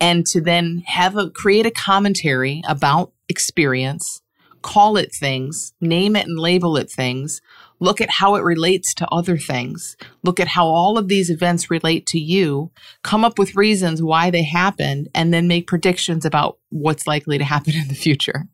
and 0.00 0.26
to 0.26 0.40
then 0.40 0.82
have 0.86 1.16
a 1.16 1.30
create 1.30 1.66
a 1.66 1.70
commentary 1.70 2.62
about 2.68 3.12
experience, 3.28 4.22
call 4.62 4.96
it 4.96 5.14
things, 5.14 5.72
name 5.80 6.16
it 6.16 6.26
and 6.26 6.38
label 6.38 6.76
it 6.76 6.90
things, 6.90 7.40
look 7.80 8.00
at 8.00 8.10
how 8.10 8.34
it 8.34 8.42
relates 8.42 8.94
to 8.94 9.08
other 9.08 9.36
things, 9.36 9.96
look 10.22 10.40
at 10.40 10.48
how 10.48 10.66
all 10.66 10.98
of 10.98 11.08
these 11.08 11.30
events 11.30 11.70
relate 11.70 12.06
to 12.06 12.18
you, 12.18 12.70
come 13.02 13.24
up 13.24 13.38
with 13.38 13.56
reasons 13.56 14.02
why 14.02 14.30
they 14.30 14.42
happened, 14.42 15.08
and 15.14 15.32
then 15.32 15.48
make 15.48 15.66
predictions 15.66 16.24
about 16.24 16.58
what's 16.70 17.06
likely 17.06 17.38
to 17.38 17.44
happen 17.44 17.74
in 17.80 17.88
the 17.88 17.94
future. 17.94 18.46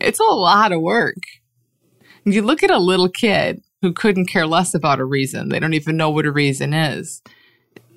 It's 0.00 0.20
a 0.20 0.24
lot 0.24 0.72
of 0.72 0.80
work. 0.80 1.18
You 2.24 2.42
look 2.42 2.62
at 2.62 2.70
a 2.70 2.78
little 2.78 3.08
kid 3.08 3.62
who 3.82 3.92
couldn't 3.92 4.26
care 4.26 4.46
less 4.46 4.74
about 4.74 5.00
a 5.00 5.04
reason, 5.04 5.48
they 5.48 5.58
don't 5.58 5.74
even 5.74 5.96
know 5.96 6.10
what 6.10 6.26
a 6.26 6.32
reason 6.32 6.74
is. 6.74 7.22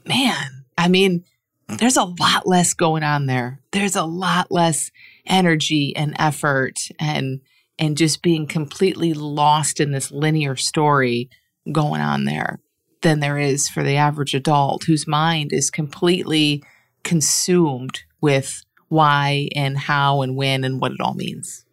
Man, 0.06 0.66
I 0.78 0.88
mean, 0.88 1.26
there's 1.68 1.98
a 1.98 2.04
lot 2.04 2.48
less 2.48 2.74
going 2.74 3.04
on 3.04 3.26
there. 3.26 3.60
There's 3.72 3.96
a 3.96 4.04
lot 4.04 4.52
less 4.52 4.92
energy 5.26 5.96
and 5.96 6.16
effort 6.20 6.80
and 7.00 7.42
and 7.80 7.98
just 7.98 8.22
being 8.22 8.46
completely 8.46 9.14
lost 9.14 9.80
in 9.80 9.92
this 9.92 10.12
linear 10.12 10.56
story 10.56 11.30
going 11.72 12.02
on 12.02 12.26
there 12.26 12.60
than 13.02 13.20
there 13.20 13.38
is 13.38 13.68
for 13.68 13.84
the 13.84 13.96
average 13.96 14.36
adult 14.36 14.84
whose 14.84 15.08
mind 15.08 15.52
is 15.52 15.72
completely 15.72 16.64
consumed 17.04 18.02
with 18.22 18.64
why 18.90 19.50
and 19.56 19.78
how 19.78 20.22
and 20.22 20.36
when 20.36 20.64
and 20.64 20.80
what 20.80 20.92
it 20.92 21.02
all 21.02 21.16
means. 21.16 21.66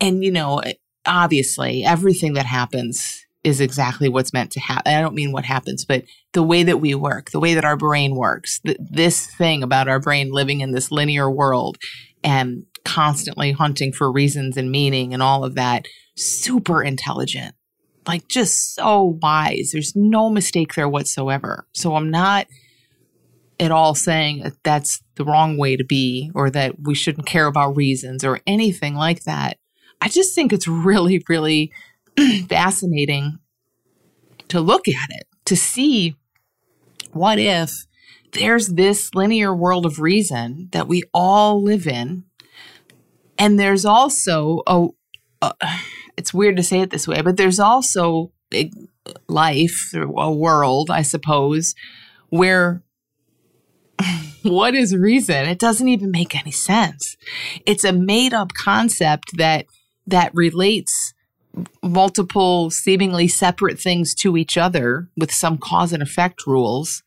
And, 0.00 0.24
you 0.24 0.32
know, 0.32 0.62
obviously, 1.06 1.84
everything 1.84 2.34
that 2.34 2.46
happens 2.46 3.25
is 3.46 3.60
exactly 3.60 4.08
what's 4.08 4.32
meant 4.32 4.50
to 4.50 4.58
happen. 4.58 4.92
I 4.92 5.00
don't 5.00 5.14
mean 5.14 5.30
what 5.30 5.44
happens, 5.44 5.84
but 5.84 6.02
the 6.32 6.42
way 6.42 6.64
that 6.64 6.80
we 6.80 6.96
work, 6.96 7.30
the 7.30 7.38
way 7.38 7.54
that 7.54 7.64
our 7.64 7.76
brain 7.76 8.16
works, 8.16 8.58
th- 8.58 8.76
this 8.80 9.32
thing 9.36 9.62
about 9.62 9.86
our 9.86 10.00
brain 10.00 10.32
living 10.32 10.62
in 10.62 10.72
this 10.72 10.90
linear 10.90 11.30
world 11.30 11.78
and 12.24 12.66
constantly 12.84 13.52
hunting 13.52 13.92
for 13.92 14.10
reasons 14.10 14.56
and 14.56 14.72
meaning 14.72 15.14
and 15.14 15.22
all 15.22 15.44
of 15.44 15.54
that, 15.54 15.86
super 16.16 16.82
intelligent, 16.82 17.54
like 18.04 18.26
just 18.26 18.74
so 18.74 19.16
wise. 19.22 19.70
There's 19.72 19.94
no 19.94 20.28
mistake 20.28 20.74
there 20.74 20.88
whatsoever. 20.88 21.68
So 21.72 21.94
I'm 21.94 22.10
not 22.10 22.48
at 23.60 23.70
all 23.70 23.94
saying 23.94 24.42
that 24.42 24.54
that's 24.64 25.00
the 25.14 25.24
wrong 25.24 25.56
way 25.56 25.76
to 25.76 25.84
be 25.84 26.32
or 26.34 26.50
that 26.50 26.80
we 26.82 26.96
shouldn't 26.96 27.28
care 27.28 27.46
about 27.46 27.76
reasons 27.76 28.24
or 28.24 28.40
anything 28.44 28.96
like 28.96 29.22
that. 29.22 29.58
I 30.00 30.08
just 30.08 30.34
think 30.34 30.52
it's 30.52 30.66
really, 30.66 31.22
really 31.28 31.70
fascinating 32.48 33.38
to 34.48 34.60
look 34.60 34.88
at 34.88 35.10
it, 35.10 35.26
to 35.44 35.56
see 35.56 36.16
what 37.12 37.38
if 37.38 37.86
there's 38.32 38.68
this 38.68 39.14
linear 39.14 39.54
world 39.54 39.86
of 39.86 40.00
reason 40.00 40.68
that 40.72 40.88
we 40.88 41.02
all 41.12 41.62
live 41.62 41.86
in. 41.86 42.24
And 43.38 43.58
there's 43.58 43.84
also 43.84 44.62
a, 44.66 44.72
oh, 44.72 44.94
a 45.42 45.54
uh, 45.60 45.78
it's 46.16 46.32
weird 46.32 46.56
to 46.56 46.62
say 46.62 46.80
it 46.80 46.88
this 46.88 47.06
way, 47.06 47.20
but 47.20 47.36
there's 47.36 47.60
also 47.60 48.32
life, 49.28 49.92
a 49.94 50.32
world, 50.32 50.90
I 50.90 51.02
suppose, 51.02 51.74
where 52.30 52.82
what 54.42 54.74
is 54.74 54.96
reason? 54.96 55.46
It 55.46 55.58
doesn't 55.58 55.88
even 55.88 56.10
make 56.10 56.34
any 56.34 56.50
sense. 56.50 57.18
It's 57.66 57.84
a 57.84 57.92
made 57.92 58.32
up 58.32 58.52
concept 58.54 59.36
that 59.36 59.66
that 60.06 60.30
relates 60.34 61.12
multiple 61.82 62.70
seemingly 62.70 63.28
separate 63.28 63.78
things 63.78 64.14
to 64.14 64.36
each 64.36 64.56
other 64.56 65.08
with 65.16 65.32
some 65.32 65.58
cause 65.58 65.92
and 65.92 66.02
effect 66.02 66.46
rules 66.46 67.02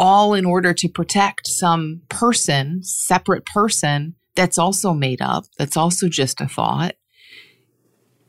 all 0.00 0.32
in 0.32 0.46
order 0.46 0.72
to 0.72 0.88
protect 0.88 1.46
some 1.46 2.00
person, 2.08 2.82
separate 2.82 3.44
person 3.44 4.14
that's 4.34 4.56
also 4.56 4.94
made 4.94 5.20
up, 5.20 5.44
that's 5.58 5.76
also 5.76 6.08
just 6.08 6.40
a 6.40 6.48
thought. 6.48 6.94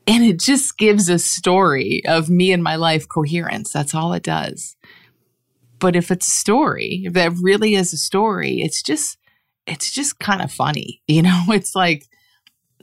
And 0.05 0.21
it 0.25 0.37
just 0.37 0.77
gives 0.77 1.07
a 1.07 1.17
story 1.17 2.01
of 2.05 2.29
me 2.29 2.51
and 2.51 2.61
my 2.61 2.75
life 2.75 3.07
coherence. 3.07 3.71
That's 3.71 3.95
all 3.95 4.11
it 4.11 4.23
does. 4.23 4.75
But 5.79 5.95
if 5.95 6.11
it's 6.11 6.27
a 6.27 6.39
story, 6.39 7.03
if 7.05 7.13
that 7.13 7.31
really 7.41 7.75
is 7.75 7.93
a 7.93 7.97
story, 7.97 8.61
it's 8.61 8.81
just, 8.81 9.17
it's 9.65 9.91
just 9.91 10.19
kind 10.19 10.41
of 10.41 10.51
funny. 10.51 11.01
You 11.07 11.21
know, 11.21 11.43
it's 11.49 11.73
like, 11.73 12.05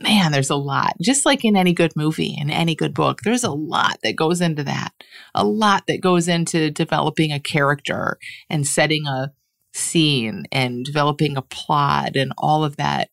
man, 0.00 0.33
there's 0.33 0.50
a 0.50 0.57
lot. 0.57 0.95
Just 1.00 1.26
like 1.26 1.45
in 1.45 1.57
any 1.57 1.73
good 1.73 1.93
movie, 1.97 2.37
in 2.38 2.50
any 2.50 2.75
good 2.75 2.95
book, 2.95 3.21
there's 3.23 3.45
a 3.45 3.50
lot 3.50 3.99
that 4.02 4.17
goes 4.17 4.40
into 4.40 4.64
that. 4.64 4.93
A 5.35 5.45
lot 5.45 5.85
that 5.88 6.00
goes 6.00 6.28
into 6.28 6.71
developing 6.71 7.33
a 7.33 7.40
character 7.40 8.19
and 8.49 8.67
setting 8.67 9.07
a 9.07 9.33
scene 9.73 10.47
and 10.52 10.85
developing 10.85 11.37
a 11.37 11.43
plot 11.43 12.17
and 12.17 12.33
all 12.38 12.64
of 12.64 12.76
that. 12.76 13.11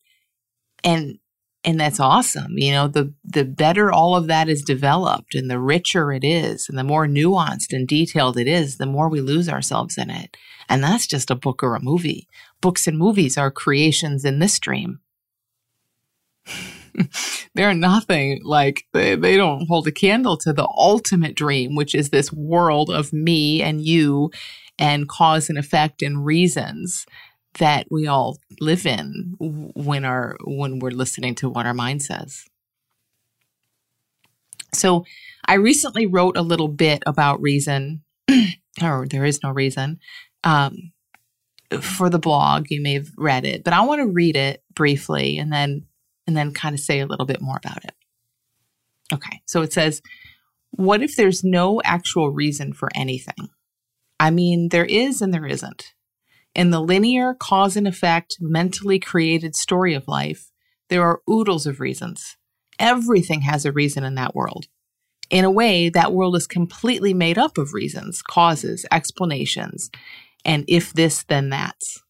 And 0.84 1.20
and 1.64 1.80
that's 1.80 2.00
awesome. 2.00 2.58
You 2.58 2.72
know, 2.72 2.88
the 2.88 3.14
the 3.24 3.44
better 3.44 3.92
all 3.92 4.16
of 4.16 4.28
that 4.28 4.48
is 4.48 4.62
developed 4.62 5.34
and 5.34 5.50
the 5.50 5.60
richer 5.60 6.14
it 6.14 6.24
is 6.24 6.68
and 6.70 6.78
the 6.78 6.84
more 6.84 7.08
nuanced 7.08 7.74
and 7.74 7.88
detailed 7.88 8.38
it 8.38 8.48
is, 8.48 8.78
the 8.78 8.86
more 8.86 9.10
we 9.10 9.20
lose 9.22 9.50
ourselves 9.50 9.98
in 9.98 10.10
it. 10.10 10.38
And 10.70 10.84
that's 10.84 11.08
just 11.08 11.32
a 11.32 11.36
book 11.36 11.64
or 11.64 11.76
a 11.76 11.82
movie. 11.82 12.28
Books 12.62 12.88
and 12.88 12.98
movies 12.98 13.38
are 13.38 13.52
creations 13.52 14.26
in 14.26 14.40
this 14.40 14.60
dream 14.60 15.00
they're 17.56 17.74
nothing 17.74 18.42
like 18.44 18.86
they, 18.94 19.16
they 19.16 19.38
don't 19.38 19.68
hold 19.68 19.88
a 19.88 19.92
candle 19.92 20.38
to 20.38 20.54
the 20.54 20.68
ultimate 20.68 21.36
dream, 21.36 21.76
which 21.76 21.96
is 21.96 22.10
this 22.10 22.32
world 22.32 22.90
of 22.90 23.14
me 23.14 23.62
and 23.62 23.82
you 23.82 24.32
and 24.78 25.08
cause 25.08 25.50
and 25.50 25.58
effect 25.58 26.02
and 26.02 26.26
reasons 26.26 27.06
that 27.60 27.88
we 27.90 28.08
all 28.08 28.38
live 28.60 28.86
in 28.86 29.36
when 29.40 30.04
our 30.04 30.36
when 30.44 30.80
we're 30.80 30.92
listening 30.92 31.36
to 31.36 31.50
what 31.50 31.66
our 31.66 31.74
mind 31.74 32.04
says. 32.04 32.46
So 34.74 35.06
I 35.46 35.56
recently 35.56 36.06
wrote 36.06 36.36
a 36.36 36.42
little 36.42 36.68
bit 36.68 37.02
about 37.06 37.42
reason, 37.42 38.04
or 38.82 39.08
there 39.10 39.24
is 39.24 39.40
no 39.42 39.52
reason, 39.52 40.00
um, 40.44 40.92
for 41.80 42.10
the 42.10 42.20
blog. 42.20 42.68
You 42.70 42.82
may 42.82 42.96
have 42.96 43.08
read 43.18 43.46
it, 43.46 43.64
but 43.64 43.74
I 43.74 43.86
want 43.86 44.02
to 44.02 44.08
read 44.08 44.36
it 44.36 44.64
briefly 44.74 45.38
and 45.38 45.52
then 45.52 45.86
and 46.28 46.36
then 46.36 46.52
kind 46.52 46.74
of 46.74 46.80
say 46.80 47.00
a 47.00 47.06
little 47.06 47.26
bit 47.26 47.42
more 47.42 47.58
about 47.58 47.84
it. 47.84 47.94
Okay, 49.14 49.42
so 49.46 49.62
it 49.62 49.74
says, 49.74 50.02
What 50.72 51.02
if 51.02 51.16
there's 51.16 51.44
no 51.44 51.82
actual 51.84 52.32
reason 52.32 52.74
for 52.74 52.90
anything? 52.96 53.50
I 54.20 54.32
mean, 54.32 54.70
there 54.70 54.86
is 54.86 55.22
and 55.22 55.34
there 55.34 55.46
isn't. 55.46 55.94
In 56.54 56.70
the 56.70 56.82
linear 56.82 57.34
cause 57.34 57.76
and 57.76 57.88
effect, 57.88 58.38
mentally 58.40 58.98
created 58.98 59.56
story 59.56 59.94
of 59.94 60.08
life, 60.08 60.52
there 60.90 61.04
are 61.04 61.22
oodles 61.30 61.68
of 61.68 61.80
reasons. 61.80 62.38
Everything 62.80 63.42
has 63.42 63.66
a 63.66 63.72
reason 63.72 64.04
in 64.04 64.16
that 64.16 64.36
world. 64.36 64.68
In 65.30 65.44
a 65.44 65.52
way, 65.52 65.90
that 65.90 66.14
world 66.14 66.36
is 66.36 66.48
completely 66.48 67.14
made 67.14 67.38
up 67.38 67.58
of 67.58 67.74
reasons, 67.74 68.22
causes, 68.22 68.86
explanations, 68.92 69.90
and 70.46 70.64
if 70.68 70.94
this, 70.94 71.24
then 71.24 71.50
that's. 71.50 72.04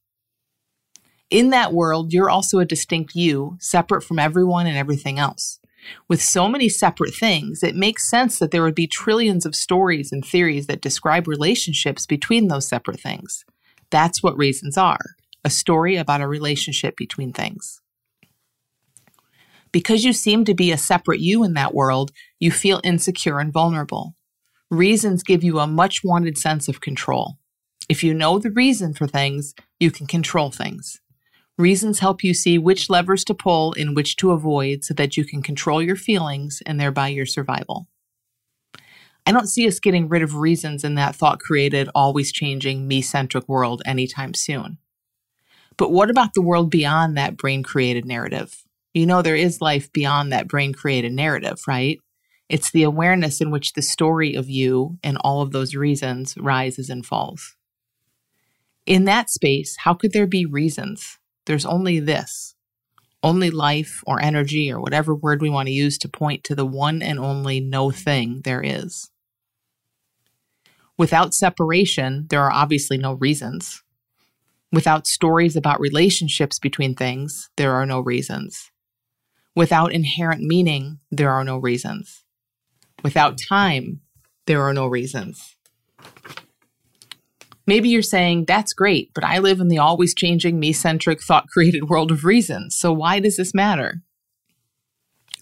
In 1.29 1.49
that 1.49 1.73
world, 1.73 2.13
you're 2.13 2.29
also 2.29 2.59
a 2.59 2.65
distinct 2.65 3.15
you, 3.15 3.57
separate 3.59 4.03
from 4.03 4.19
everyone 4.19 4.67
and 4.67 4.77
everything 4.77 5.17
else. 5.17 5.59
With 6.07 6.21
so 6.21 6.47
many 6.47 6.69
separate 6.69 7.13
things, 7.13 7.63
it 7.63 7.75
makes 7.75 8.09
sense 8.09 8.39
that 8.39 8.51
there 8.51 8.63
would 8.63 8.75
be 8.75 8.87
trillions 8.87 9.45
of 9.45 9.55
stories 9.55 10.11
and 10.11 10.25
theories 10.25 10.67
that 10.67 10.81
describe 10.81 11.27
relationships 11.27 12.05
between 12.05 12.47
those 12.47 12.67
separate 12.67 12.99
things. 12.99 13.45
That's 13.89 14.21
what 14.23 14.37
reasons 14.37 14.77
are 14.77 15.15
a 15.43 15.49
story 15.49 15.95
about 15.95 16.21
a 16.21 16.27
relationship 16.27 16.97
between 16.97 17.31
things. 17.31 17.79
Because 19.71 20.03
you 20.03 20.11
seem 20.11 20.43
to 20.45 20.55
be 20.55 20.71
a 20.71 20.77
separate 20.77 21.19
you 21.19 21.43
in 21.43 21.53
that 21.53 21.73
world, 21.73 22.11
you 22.39 22.49
feel 22.49 22.81
insecure 22.83 23.39
and 23.39 23.53
vulnerable. 23.53 24.15
Reasons 24.71 25.21
give 25.21 25.43
you 25.43 25.59
a 25.59 25.67
much 25.67 26.03
wanted 26.03 26.39
sense 26.39 26.67
of 26.67 26.81
control. 26.81 27.37
If 27.87 28.03
you 28.03 28.15
know 28.15 28.39
the 28.39 28.49
reason 28.49 28.95
for 28.95 29.05
things, 29.05 29.53
you 29.79 29.91
can 29.91 30.07
control 30.07 30.49
things. 30.49 30.99
Reasons 31.57 31.99
help 31.99 32.23
you 32.23 32.33
see 32.33 32.57
which 32.57 32.89
levers 32.89 33.23
to 33.25 33.33
pull 33.33 33.73
and 33.77 33.95
which 33.95 34.17
to 34.17 34.31
avoid 34.31 34.83
so 34.83 34.93
that 34.93 35.15
you 35.15 35.23
can 35.23 35.41
control 35.41 35.81
your 35.81 35.95
feelings 35.95 36.61
and 36.65 36.79
thereby 36.79 37.07
your 37.07 37.25
survival. 37.25 37.87
I 39.25 39.31
don't 39.31 39.47
see 39.47 39.65
us 39.67 39.79
getting 39.79 40.09
rid 40.09 40.21
of 40.21 40.35
reasons 40.35 40.83
in 40.83 40.95
that 40.95 41.15
thought 41.15 41.39
created, 41.39 41.89
always 41.95 42.31
changing, 42.31 42.87
me 42.87 43.01
centric 43.01 43.47
world 43.47 43.81
anytime 43.85 44.33
soon. 44.33 44.77
But 45.77 45.91
what 45.91 46.09
about 46.09 46.33
the 46.33 46.41
world 46.41 46.69
beyond 46.69 47.17
that 47.17 47.37
brain 47.37 47.63
created 47.63 48.05
narrative? 48.05 48.63
You 48.93 49.05
know, 49.05 49.21
there 49.21 49.35
is 49.35 49.61
life 49.61 49.91
beyond 49.91 50.31
that 50.31 50.47
brain 50.47 50.73
created 50.73 51.13
narrative, 51.13 51.61
right? 51.67 51.99
It's 52.49 52.71
the 52.71 52.83
awareness 52.83 53.41
in 53.41 53.49
which 53.49 53.73
the 53.73 53.81
story 53.81 54.35
of 54.35 54.49
you 54.49 54.97
and 55.03 55.17
all 55.21 55.41
of 55.41 55.51
those 55.51 55.73
reasons 55.73 56.35
rises 56.37 56.89
and 56.89 57.05
falls. 57.05 57.55
In 58.85 59.05
that 59.05 59.29
space, 59.29 59.77
how 59.79 59.95
could 59.95 60.11
there 60.11 60.27
be 60.27 60.45
reasons? 60.45 61.17
There's 61.45 61.65
only 61.65 61.99
this, 61.99 62.55
only 63.23 63.49
life 63.49 64.01
or 64.05 64.21
energy 64.21 64.71
or 64.71 64.79
whatever 64.79 65.15
word 65.15 65.41
we 65.41 65.49
want 65.49 65.67
to 65.67 65.73
use 65.73 65.97
to 65.99 66.09
point 66.09 66.43
to 66.45 66.55
the 66.55 66.65
one 66.65 67.01
and 67.01 67.19
only 67.19 67.59
no 67.59 67.91
thing 67.91 68.41
there 68.43 68.61
is. 68.63 69.09
Without 70.97 71.33
separation, 71.33 72.27
there 72.29 72.41
are 72.41 72.51
obviously 72.51 72.97
no 72.97 73.13
reasons. 73.13 73.83
Without 74.71 75.07
stories 75.07 75.55
about 75.55 75.79
relationships 75.79 76.59
between 76.59 76.95
things, 76.95 77.49
there 77.57 77.73
are 77.73 77.85
no 77.85 77.99
reasons. 77.99 78.71
Without 79.55 79.93
inherent 79.93 80.41
meaning, 80.41 80.99
there 81.11 81.31
are 81.31 81.43
no 81.43 81.57
reasons. 81.57 82.23
Without 83.03 83.37
time, 83.37 84.01
there 84.47 84.61
are 84.63 84.73
no 84.73 84.87
reasons. 84.87 85.55
Maybe 87.67 87.89
you're 87.89 88.01
saying, 88.01 88.45
that's 88.45 88.73
great, 88.73 89.11
but 89.15 89.23
I 89.23 89.39
live 89.39 89.59
in 89.59 89.69
the 89.69 89.79
always 89.79 90.13
changing, 90.13 90.59
me 90.59 90.71
centric, 90.71 91.21
thought 91.21 91.47
created 91.47 91.89
world 91.89 92.11
of 92.11 92.23
reasons. 92.23 92.75
So 92.75 92.93
why 92.93 93.19
does 93.19 93.37
this 93.37 93.53
matter? 93.53 94.01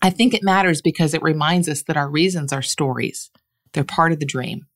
I 0.02 0.10
think 0.10 0.34
it 0.34 0.44
matters 0.44 0.82
because 0.82 1.14
it 1.14 1.22
reminds 1.22 1.68
us 1.68 1.84
that 1.84 1.98
our 1.98 2.10
reasons 2.10 2.54
are 2.54 2.62
stories, 2.62 3.32
they're 3.74 3.84
part 3.84 4.12
of 4.12 4.20
the 4.20 4.26
dream. 4.26 4.68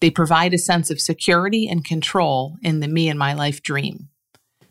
They 0.00 0.10
provide 0.10 0.54
a 0.54 0.58
sense 0.58 0.90
of 0.90 1.00
security 1.00 1.68
and 1.68 1.84
control 1.84 2.56
in 2.62 2.80
the 2.80 2.88
me 2.88 3.08
and 3.08 3.18
my 3.18 3.34
life 3.34 3.62
dream. 3.62 4.08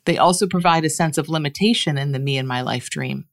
They 0.06 0.18
also 0.18 0.48
provide 0.48 0.86
a 0.86 0.90
sense 0.90 1.18
of 1.18 1.30
limitation 1.30 1.98
in 1.98 2.14
the 2.14 2.20
me 2.20 2.38
and 2.38 2.48
my 2.48 2.62
life 2.62 2.90
dream. 2.90 3.26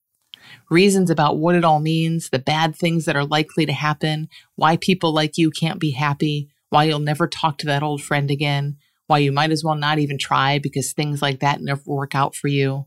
Reasons 0.71 1.11
about 1.11 1.38
what 1.38 1.55
it 1.55 1.64
all 1.64 1.81
means, 1.81 2.28
the 2.28 2.38
bad 2.38 2.76
things 2.76 3.07
that 3.07 3.16
are 3.16 3.25
likely 3.25 3.64
to 3.66 3.73
happen, 3.73 4.28
why 4.57 4.76
people 4.76 5.12
like 5.12 5.38
you 5.38 5.50
can't 5.50 5.81
be 5.81 5.93
happy, 5.93 6.49
why 6.70 6.85
you'll 6.85 6.99
never 6.99 7.26
talk 7.26 7.58
to 7.58 7.66
that 7.66 7.82
old 7.82 8.02
friend 8.02 8.30
again, 8.30 8.76
why 9.06 9.18
you 9.18 9.32
might 9.32 9.50
as 9.50 9.62
well 9.62 9.76
not 9.76 9.99
even 9.99 10.18
try 10.18 10.58
because 10.58 10.92
things 10.92 11.23
like 11.23 11.40
that 11.40 11.61
never 11.61 11.82
work 11.87 12.14
out 12.14 12.35
for 12.35 12.49
you. 12.49 12.87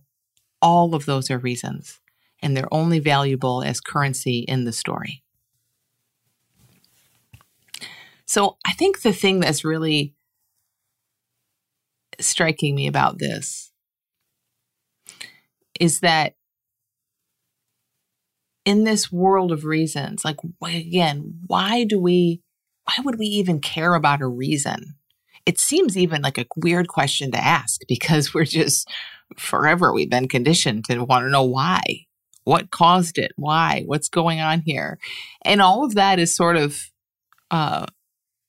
All 0.61 0.93
of 0.93 1.05
those 1.05 1.31
are 1.31 1.37
reasons, 1.37 1.99
and 2.41 2.55
they're 2.55 2.73
only 2.73 2.99
valuable 2.99 3.63
as 3.63 3.79
currency 3.79 4.39
in 4.39 4.65
the 4.65 4.73
story. 4.73 5.23
So 8.25 8.57
I 8.65 8.73
think 8.73 9.01
the 9.01 9.13
thing 9.13 9.39
that's 9.39 9.65
really 9.65 10.13
striking 12.19 12.75
me 12.75 12.85
about 12.85 13.17
this 13.17 13.71
is 15.79 16.01
that 16.01 16.35
in 18.65 18.83
this 18.83 19.11
world 19.11 19.51
of 19.51 19.65
reasons, 19.65 20.23
like 20.23 20.37
again, 20.63 21.39
why 21.47 21.85
do 21.85 21.99
we, 21.99 22.41
why 22.89 23.03
would 23.03 23.19
we 23.19 23.27
even 23.27 23.59
care 23.59 23.93
about 23.93 24.21
a 24.21 24.27
reason? 24.27 24.95
It 25.45 25.59
seems 25.59 25.97
even 25.97 26.21
like 26.21 26.37
a 26.37 26.45
weird 26.55 26.87
question 26.87 27.31
to 27.31 27.37
ask 27.37 27.81
because 27.87 28.33
we're 28.33 28.45
just 28.45 28.89
forever, 29.37 29.93
we've 29.93 30.09
been 30.09 30.27
conditioned 30.27 30.85
to 30.85 31.03
want 31.03 31.25
to 31.25 31.29
know 31.29 31.43
why. 31.43 31.81
What 32.45 32.71
caused 32.71 33.19
it? 33.19 33.31
Why? 33.35 33.83
What's 33.85 34.09
going 34.09 34.39
on 34.39 34.61
here? 34.61 34.97
And 35.43 35.61
all 35.61 35.83
of 35.83 35.95
that 35.95 36.17
is 36.17 36.35
sort 36.35 36.55
of 36.55 36.89
uh, 37.51 37.85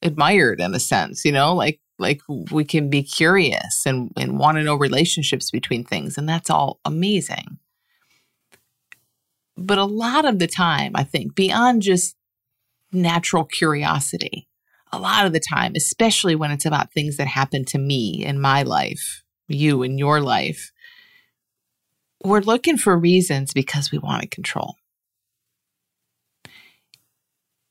admired 0.01 0.61
in 0.61 0.75
a 0.75 0.81
sense, 0.81 1.25
you 1.25 1.33
know, 1.33 1.55
like 1.55 1.81
like 1.99 2.23
we 2.51 2.65
can 2.65 2.89
be 2.89 3.03
curious 3.03 3.85
and, 3.85 4.11
and 4.17 4.39
want 4.39 4.57
to 4.57 4.63
know 4.63 4.75
relationships 4.75 5.51
between 5.51 5.85
things, 5.85 6.17
and 6.17 6.27
that's 6.27 6.49
all 6.49 6.81
amazing. 6.87 7.59
But 9.55 9.77
a 9.77 9.85
lot 9.85 10.25
of 10.25 10.39
the 10.39 10.47
time, 10.47 10.93
I 10.95 11.05
think, 11.05 11.35
beyond 11.35 11.83
just 11.83 12.17
natural 12.93 13.45
curiosity, 13.45 14.49
a 14.93 14.99
lot 14.99 15.27
of 15.27 15.33
the 15.33 15.41
time, 15.41 15.73
especially 15.77 16.35
when 16.35 16.51
it's 16.51 16.67
about 16.67 16.93
things 16.93 17.17
that 17.17 17.29
happen 17.29 17.65
to 17.67 17.79
me 17.79 18.25
in 18.25 18.41
my 18.41 18.63
life, 18.63 19.23
you 19.49 19.83
in 19.83 19.99
your 19.99 20.21
life, 20.21 20.73
we're 22.25 22.41
looking 22.41 22.77
for 22.77 22.99
reasons 22.99 23.53
because 23.53 23.91
we 23.91 23.99
want 23.99 24.23
to 24.23 24.29
control. 24.29 24.77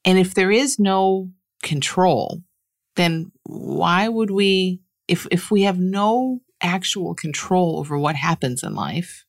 And 0.05 0.17
if 0.17 0.33
there 0.33 0.51
is 0.51 0.79
no 0.79 1.29
control, 1.61 2.41
then 2.95 3.31
why 3.43 4.07
would 4.07 4.31
we, 4.31 4.81
if, 5.07 5.27
if 5.31 5.51
we 5.51 5.63
have 5.63 5.77
no 5.77 6.39
actual 6.61 7.13
control 7.13 7.79
over 7.79 7.97
what 7.97 8.15
happens 8.15 8.63
in 8.63 8.73
life, 8.73 9.25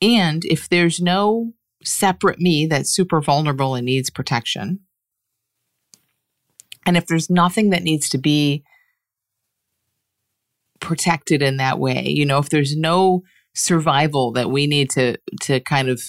and 0.00 0.44
if 0.44 0.68
there's 0.68 1.00
no 1.00 1.52
separate 1.84 2.40
me 2.40 2.66
that's 2.66 2.94
super 2.94 3.20
vulnerable 3.20 3.74
and 3.74 3.86
needs 3.86 4.10
protection, 4.10 4.80
and 6.86 6.96
if 6.96 7.06
there's 7.06 7.30
nothing 7.30 7.70
that 7.70 7.82
needs 7.82 8.08
to 8.10 8.18
be 8.18 8.64
protected 10.80 11.42
in 11.42 11.58
that 11.58 11.78
way, 11.78 12.04
you 12.08 12.26
know, 12.26 12.38
if 12.38 12.48
there's 12.48 12.76
no 12.76 13.22
survival 13.54 14.32
that 14.32 14.50
we 14.50 14.66
need 14.66 14.90
to 14.90 15.16
to 15.42 15.60
kind 15.60 15.88
of 15.88 16.02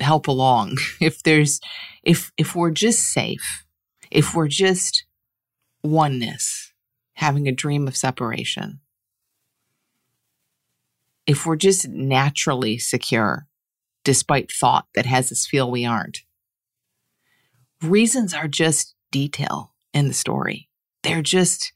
help 0.00 0.26
along, 0.26 0.76
if 1.00 1.22
there's 1.22 1.60
if 2.02 2.32
if 2.36 2.54
we're 2.54 2.70
just 2.70 3.12
safe, 3.12 3.64
if 4.10 4.34
we're 4.34 4.48
just 4.48 5.04
oneness, 5.82 6.72
having 7.14 7.46
a 7.46 7.52
dream 7.52 7.86
of 7.86 7.96
separation, 7.96 8.80
if 11.26 11.46
we're 11.46 11.56
just 11.56 11.88
naturally 11.88 12.78
secure, 12.78 13.46
despite 14.04 14.50
thought 14.52 14.86
that 14.94 15.06
has 15.06 15.30
us 15.32 15.46
feel 15.46 15.70
we 15.70 15.84
aren't, 15.84 16.22
reasons 17.82 18.34
are 18.34 18.48
just 18.48 18.94
detail 19.10 19.72
in 19.92 20.08
the 20.08 20.14
story. 20.14 20.68
They're 21.02 21.22
just, 21.22 21.72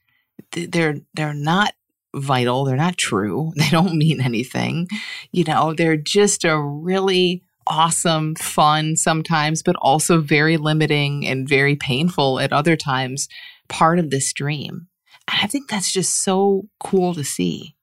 they're, 0.52 0.96
they're 1.14 1.34
not 1.34 1.74
vital. 2.14 2.64
They're 2.64 2.76
not 2.76 2.96
true. 2.96 3.52
They 3.56 3.68
don't 3.70 3.96
mean 3.96 4.20
anything. 4.20 4.88
You 5.32 5.44
know, 5.44 5.74
they're 5.74 5.96
just 5.96 6.44
a 6.44 6.58
really 6.58 7.42
awesome, 7.66 8.34
fun 8.36 8.96
sometimes, 8.96 9.62
but 9.62 9.76
also 9.76 10.20
very 10.20 10.56
limiting 10.56 11.26
and 11.26 11.48
very 11.48 11.76
painful 11.76 12.38
at 12.40 12.52
other 12.52 12.76
times 12.76 13.28
part 13.68 13.98
of 13.98 14.10
this 14.10 14.32
dream. 14.32 14.86
And 15.28 15.40
I 15.42 15.46
think 15.46 15.68
that's 15.68 15.92
just 15.92 16.22
so 16.22 16.68
cool 16.78 17.14
to 17.14 17.24
see. 17.24 17.75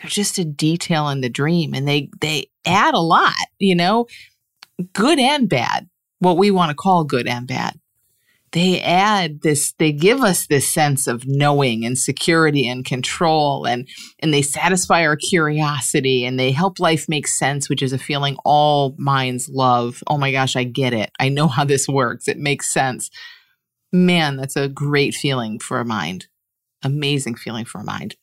They're 0.00 0.10
just 0.10 0.38
a 0.38 0.44
detail 0.44 1.08
in 1.08 1.20
the 1.20 1.28
dream 1.28 1.74
and 1.74 1.86
they 1.86 2.10
they 2.20 2.46
add 2.64 2.94
a 2.94 3.00
lot, 3.00 3.34
you 3.58 3.74
know, 3.74 4.06
good 4.92 5.18
and 5.18 5.48
bad. 5.48 5.88
What 6.20 6.38
we 6.38 6.50
want 6.50 6.70
to 6.70 6.74
call 6.74 7.04
good 7.04 7.26
and 7.26 7.46
bad. 7.46 7.78
They 8.52 8.80
add 8.80 9.42
this 9.42 9.72
they 9.78 9.92
give 9.92 10.22
us 10.22 10.46
this 10.46 10.72
sense 10.72 11.06
of 11.06 11.26
knowing 11.26 11.84
and 11.84 11.96
security 11.96 12.66
and 12.66 12.84
control 12.84 13.64
and 13.66 13.86
and 14.18 14.34
they 14.34 14.42
satisfy 14.42 15.04
our 15.04 15.16
curiosity 15.16 16.24
and 16.24 16.38
they 16.38 16.50
help 16.50 16.80
life 16.80 17.08
make 17.08 17.28
sense 17.28 17.68
which 17.68 17.82
is 17.82 17.92
a 17.92 17.98
feeling 17.98 18.36
all 18.44 18.96
minds 18.98 19.48
love. 19.48 20.02
Oh 20.06 20.18
my 20.18 20.32
gosh 20.32 20.56
i 20.56 20.64
get 20.64 20.92
it. 20.94 21.10
I 21.20 21.28
know 21.28 21.46
how 21.46 21.64
this 21.64 21.86
works. 21.86 22.26
It 22.26 22.38
makes 22.38 22.72
sense. 22.72 23.10
Man 23.92 24.36
that's 24.36 24.56
a 24.56 24.68
great 24.68 25.14
feeling 25.14 25.58
for 25.58 25.78
a 25.78 25.84
mind. 25.84 26.26
Amazing 26.82 27.34
feeling 27.34 27.66
for 27.66 27.82
a 27.82 27.84
mind 27.84 28.16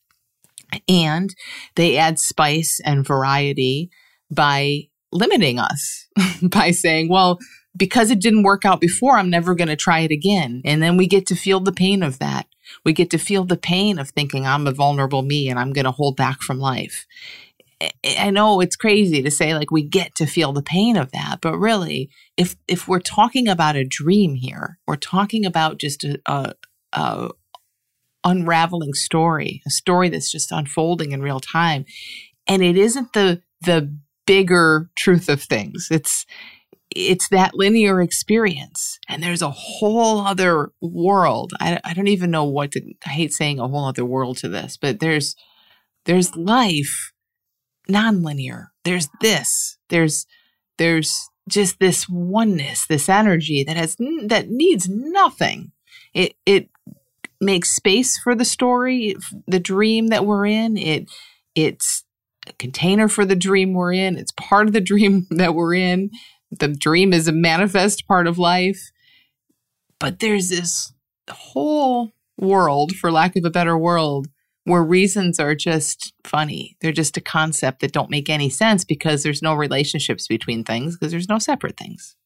and 0.88 1.34
they 1.76 1.96
add 1.96 2.18
spice 2.18 2.80
and 2.84 3.06
variety 3.06 3.90
by 4.30 4.82
limiting 5.10 5.58
us 5.58 6.06
by 6.42 6.70
saying 6.70 7.08
well 7.08 7.38
because 7.78 8.10
it 8.10 8.20
didn't 8.20 8.42
work 8.42 8.64
out 8.64 8.80
before, 8.80 9.16
I'm 9.16 9.30
never 9.30 9.54
going 9.54 9.68
to 9.68 9.76
try 9.76 10.00
it 10.00 10.10
again. 10.10 10.60
And 10.64 10.82
then 10.82 10.96
we 10.96 11.06
get 11.06 11.26
to 11.26 11.36
feel 11.36 11.60
the 11.60 11.72
pain 11.72 12.02
of 12.02 12.18
that. 12.18 12.46
We 12.84 12.92
get 12.92 13.08
to 13.10 13.18
feel 13.18 13.44
the 13.44 13.56
pain 13.56 13.98
of 13.98 14.10
thinking 14.10 14.46
I'm 14.46 14.66
a 14.66 14.72
vulnerable 14.72 15.22
me 15.22 15.48
and 15.48 15.58
I'm 15.58 15.72
going 15.72 15.84
to 15.84 15.90
hold 15.90 16.16
back 16.16 16.40
from 16.42 16.58
life. 16.58 17.06
I 18.04 18.30
know 18.30 18.60
it's 18.60 18.74
crazy 18.74 19.22
to 19.22 19.30
say 19.30 19.54
like 19.54 19.70
we 19.70 19.82
get 19.82 20.16
to 20.16 20.26
feel 20.26 20.52
the 20.52 20.62
pain 20.62 20.96
of 20.96 21.12
that, 21.12 21.38
but 21.40 21.56
really, 21.56 22.10
if 22.36 22.56
if 22.66 22.88
we're 22.88 22.98
talking 22.98 23.46
about 23.46 23.76
a 23.76 23.84
dream 23.84 24.34
here, 24.34 24.78
we're 24.88 24.96
talking 24.96 25.46
about 25.46 25.78
just 25.78 26.02
a, 26.02 26.18
a, 26.26 26.54
a 26.92 27.30
unraveling 28.28 28.94
story, 28.94 29.62
a 29.66 29.70
story 29.70 30.08
that's 30.08 30.32
just 30.32 30.52
unfolding 30.52 31.12
in 31.12 31.22
real 31.22 31.40
time, 31.40 31.84
and 32.46 32.62
it 32.62 32.76
isn't 32.76 33.12
the 33.12 33.42
the 33.62 33.80
bigger 34.26 34.90
truth 34.96 35.28
of 35.28 35.42
things. 35.42 35.88
It's 35.90 36.26
it's 36.90 37.28
that 37.28 37.54
linear 37.54 38.00
experience. 38.00 38.98
And 39.08 39.22
there's 39.22 39.42
a 39.42 39.50
whole 39.50 40.20
other 40.20 40.72
world. 40.80 41.52
I, 41.60 41.80
I 41.84 41.94
don't 41.94 42.08
even 42.08 42.30
know 42.30 42.44
what 42.44 42.72
to, 42.72 42.82
I 43.06 43.10
hate 43.10 43.32
saying 43.32 43.60
a 43.60 43.68
whole 43.68 43.84
other 43.84 44.04
world 44.04 44.38
to 44.38 44.48
this, 44.48 44.76
but 44.76 45.00
there's, 45.00 45.34
there's 46.06 46.34
life 46.34 47.12
nonlinear. 47.90 48.68
There's 48.84 49.08
this, 49.20 49.78
there's, 49.90 50.26
there's 50.78 51.14
just 51.48 51.78
this 51.78 52.08
oneness, 52.08 52.86
this 52.86 53.08
energy 53.08 53.64
that 53.64 53.76
has, 53.76 53.96
that 54.26 54.46
needs 54.48 54.88
nothing. 54.88 55.72
It, 56.14 56.34
it 56.46 56.70
makes 57.40 57.74
space 57.74 58.18
for 58.18 58.34
the 58.34 58.44
story, 58.44 59.14
the 59.46 59.60
dream 59.60 60.08
that 60.08 60.26
we're 60.26 60.46
in. 60.46 60.76
It, 60.76 61.10
it's, 61.54 62.04
a 62.46 62.52
container 62.52 63.08
for 63.08 63.26
the 63.26 63.36
dream 63.36 63.74
we're 63.74 63.92
in. 63.92 64.16
It's 64.16 64.32
part 64.32 64.68
of 64.68 64.72
the 64.72 64.80
dream 64.92 65.26
that 65.30 65.54
we're 65.54 65.74
in 65.74 66.10
the 66.50 66.68
dream 66.68 67.12
is 67.12 67.28
a 67.28 67.32
manifest 67.32 68.06
part 68.06 68.26
of 68.26 68.38
life. 68.38 68.90
But 69.98 70.20
there's 70.20 70.48
this 70.48 70.92
whole 71.30 72.12
world, 72.38 72.92
for 72.92 73.10
lack 73.10 73.36
of 73.36 73.44
a 73.44 73.50
better 73.50 73.76
world, 73.76 74.28
where 74.64 74.82
reasons 74.82 75.40
are 75.40 75.54
just 75.54 76.12
funny. 76.24 76.76
They're 76.80 76.92
just 76.92 77.16
a 77.16 77.22
concept 77.22 77.80
that 77.80 77.92
don't 77.92 78.10
make 78.10 78.28
any 78.30 78.48
sense 78.48 78.84
because 78.84 79.22
there's 79.22 79.42
no 79.42 79.54
relationships 79.54 80.26
between 80.28 80.62
things, 80.62 80.96
because 80.96 81.10
there's 81.10 81.28
no 81.28 81.38
separate 81.38 81.76
things. 81.76 82.16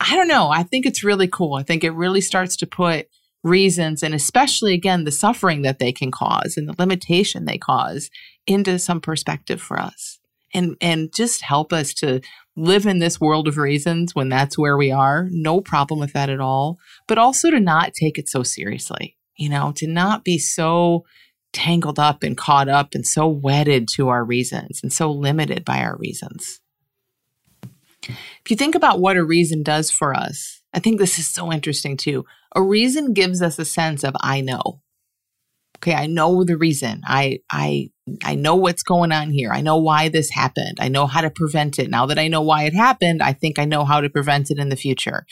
I 0.00 0.16
don't 0.16 0.28
know. 0.28 0.48
I 0.48 0.62
think 0.62 0.86
it's 0.86 1.04
really 1.04 1.28
cool. 1.28 1.54
I 1.54 1.62
think 1.62 1.84
it 1.84 1.90
really 1.90 2.20
starts 2.20 2.56
to 2.56 2.66
put 2.66 3.06
reasons 3.42 4.02
and 4.02 4.14
especially 4.14 4.74
again 4.74 5.04
the 5.04 5.10
suffering 5.10 5.62
that 5.62 5.78
they 5.78 5.92
can 5.92 6.10
cause 6.10 6.56
and 6.56 6.68
the 6.68 6.74
limitation 6.78 7.46
they 7.46 7.56
cause 7.56 8.10
into 8.46 8.78
some 8.78 9.00
perspective 9.00 9.60
for 9.60 9.80
us 9.80 10.18
and 10.52 10.76
and 10.80 11.12
just 11.14 11.42
help 11.42 11.72
us 11.72 11.94
to 11.94 12.20
live 12.56 12.86
in 12.86 12.98
this 12.98 13.20
world 13.20 13.48
of 13.48 13.56
reasons 13.56 14.14
when 14.14 14.28
that's 14.28 14.58
where 14.58 14.76
we 14.76 14.90
are. 14.90 15.28
No 15.30 15.60
problem 15.60 16.00
with 16.00 16.12
that 16.12 16.30
at 16.30 16.40
all. 16.40 16.78
But 17.06 17.18
also 17.18 17.50
to 17.50 17.60
not 17.60 17.94
take 17.94 18.18
it 18.18 18.28
so 18.28 18.42
seriously, 18.42 19.16
you 19.36 19.48
know, 19.48 19.72
to 19.76 19.86
not 19.86 20.24
be 20.24 20.38
so 20.38 21.04
tangled 21.52 21.98
up 21.98 22.22
and 22.22 22.36
caught 22.36 22.68
up 22.68 22.94
and 22.94 23.06
so 23.06 23.26
wedded 23.26 23.88
to 23.96 24.08
our 24.08 24.24
reasons 24.24 24.80
and 24.82 24.92
so 24.92 25.10
limited 25.10 25.64
by 25.64 25.80
our 25.80 25.96
reasons. 25.96 26.60
If 28.02 28.50
you 28.50 28.56
think 28.56 28.74
about 28.74 29.00
what 29.00 29.16
a 29.16 29.24
reason 29.24 29.62
does 29.62 29.90
for 29.90 30.14
us, 30.14 30.62
I 30.72 30.78
think 30.78 30.98
this 30.98 31.18
is 31.18 31.28
so 31.28 31.52
interesting 31.52 31.96
too. 31.96 32.24
A 32.54 32.62
reason 32.62 33.12
gives 33.12 33.42
us 33.42 33.58
a 33.58 33.64
sense 33.64 34.04
of 34.04 34.14
I 34.20 34.40
know 34.40 34.80
okay 35.76 35.94
i 35.94 36.06
know 36.06 36.44
the 36.44 36.58
reason 36.58 37.00
i 37.06 37.38
i 37.50 37.88
i 38.24 38.34
know 38.34 38.54
what's 38.56 38.82
going 38.82 39.12
on 39.12 39.30
here 39.30 39.50
i 39.50 39.62
know 39.62 39.78
why 39.78 40.08
this 40.08 40.28
happened 40.28 40.76
i 40.78 40.88
know 40.88 41.06
how 41.06 41.20
to 41.20 41.30
prevent 41.30 41.78
it 41.78 41.88
now 41.88 42.04
that 42.04 42.18
i 42.18 42.28
know 42.28 42.42
why 42.42 42.64
it 42.64 42.74
happened 42.74 43.22
i 43.22 43.32
think 43.32 43.58
i 43.58 43.64
know 43.64 43.84
how 43.84 44.00
to 44.00 44.10
prevent 44.10 44.50
it 44.50 44.58
in 44.58 44.68
the 44.68 44.76
future 44.76 45.24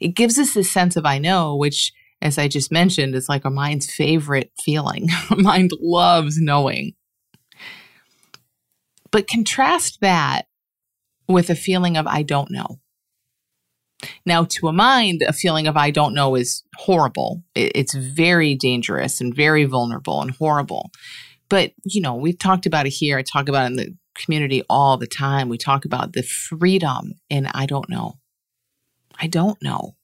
it 0.00 0.08
gives 0.08 0.38
us 0.38 0.54
this 0.54 0.70
sense 0.70 0.96
of 0.96 1.04
i 1.04 1.18
know 1.18 1.54
which 1.54 1.92
as 2.22 2.38
I 2.38 2.46
just 2.48 2.70
mentioned, 2.70 3.14
is 3.14 3.28
like 3.28 3.44
our 3.44 3.50
mind's 3.50 3.92
favorite 3.92 4.52
feeling. 4.64 5.08
mind 5.36 5.72
loves 5.80 6.38
knowing. 6.38 6.94
But 9.10 9.26
contrast 9.26 9.98
that 10.00 10.46
with 11.28 11.50
a 11.50 11.56
feeling 11.56 11.96
of 11.96 12.06
I 12.06 12.22
don't 12.22 12.50
know. 12.50 12.78
Now, 14.26 14.44
to 14.44 14.68
a 14.68 14.72
mind, 14.72 15.22
a 15.26 15.32
feeling 15.32 15.66
of 15.66 15.76
I 15.76 15.90
don't 15.90 16.14
know 16.14 16.34
is 16.34 16.62
horrible. 16.76 17.42
It's 17.54 17.94
very 17.94 18.54
dangerous 18.54 19.20
and 19.20 19.34
very 19.34 19.64
vulnerable 19.64 20.20
and 20.20 20.30
horrible. 20.32 20.90
But, 21.48 21.72
you 21.84 22.00
know, 22.00 22.14
we've 22.14 22.38
talked 22.38 22.66
about 22.66 22.86
it 22.86 22.90
here. 22.90 23.18
I 23.18 23.22
talk 23.22 23.48
about 23.48 23.64
it 23.64 23.66
in 23.66 23.76
the 23.76 23.94
community 24.14 24.62
all 24.68 24.96
the 24.96 25.06
time. 25.06 25.48
We 25.48 25.58
talk 25.58 25.84
about 25.84 26.12
the 26.12 26.22
freedom 26.22 27.14
in 27.28 27.46
I 27.46 27.66
don't 27.66 27.88
know. 27.88 28.18
I 29.20 29.26
don't 29.26 29.60
know. 29.62 29.94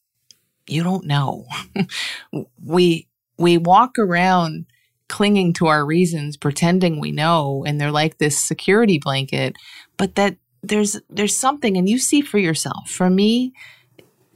You 0.67 0.83
don't 0.83 1.07
know. 1.07 1.47
we 2.63 3.09
we 3.39 3.57
walk 3.57 3.99
around 3.99 4.67
clinging 5.09 5.55
to 5.55 5.67
our 5.67 5.85
reasons, 5.85 6.37
pretending 6.37 7.01
we 7.01 7.11
know, 7.11 7.65
and 7.67 7.81
they're 7.81 7.91
like 7.91 8.19
this 8.19 8.39
security 8.39 8.99
blanket, 9.03 9.57
but 9.97 10.15
that 10.17 10.37
there's 10.63 11.01
there's 11.09 11.37
something 11.37 11.77
and 11.77 11.89
you 11.89 11.99
see 11.99 12.21
for 12.21 12.39
yourself. 12.39 12.91
For 12.91 13.09
me, 13.09 13.53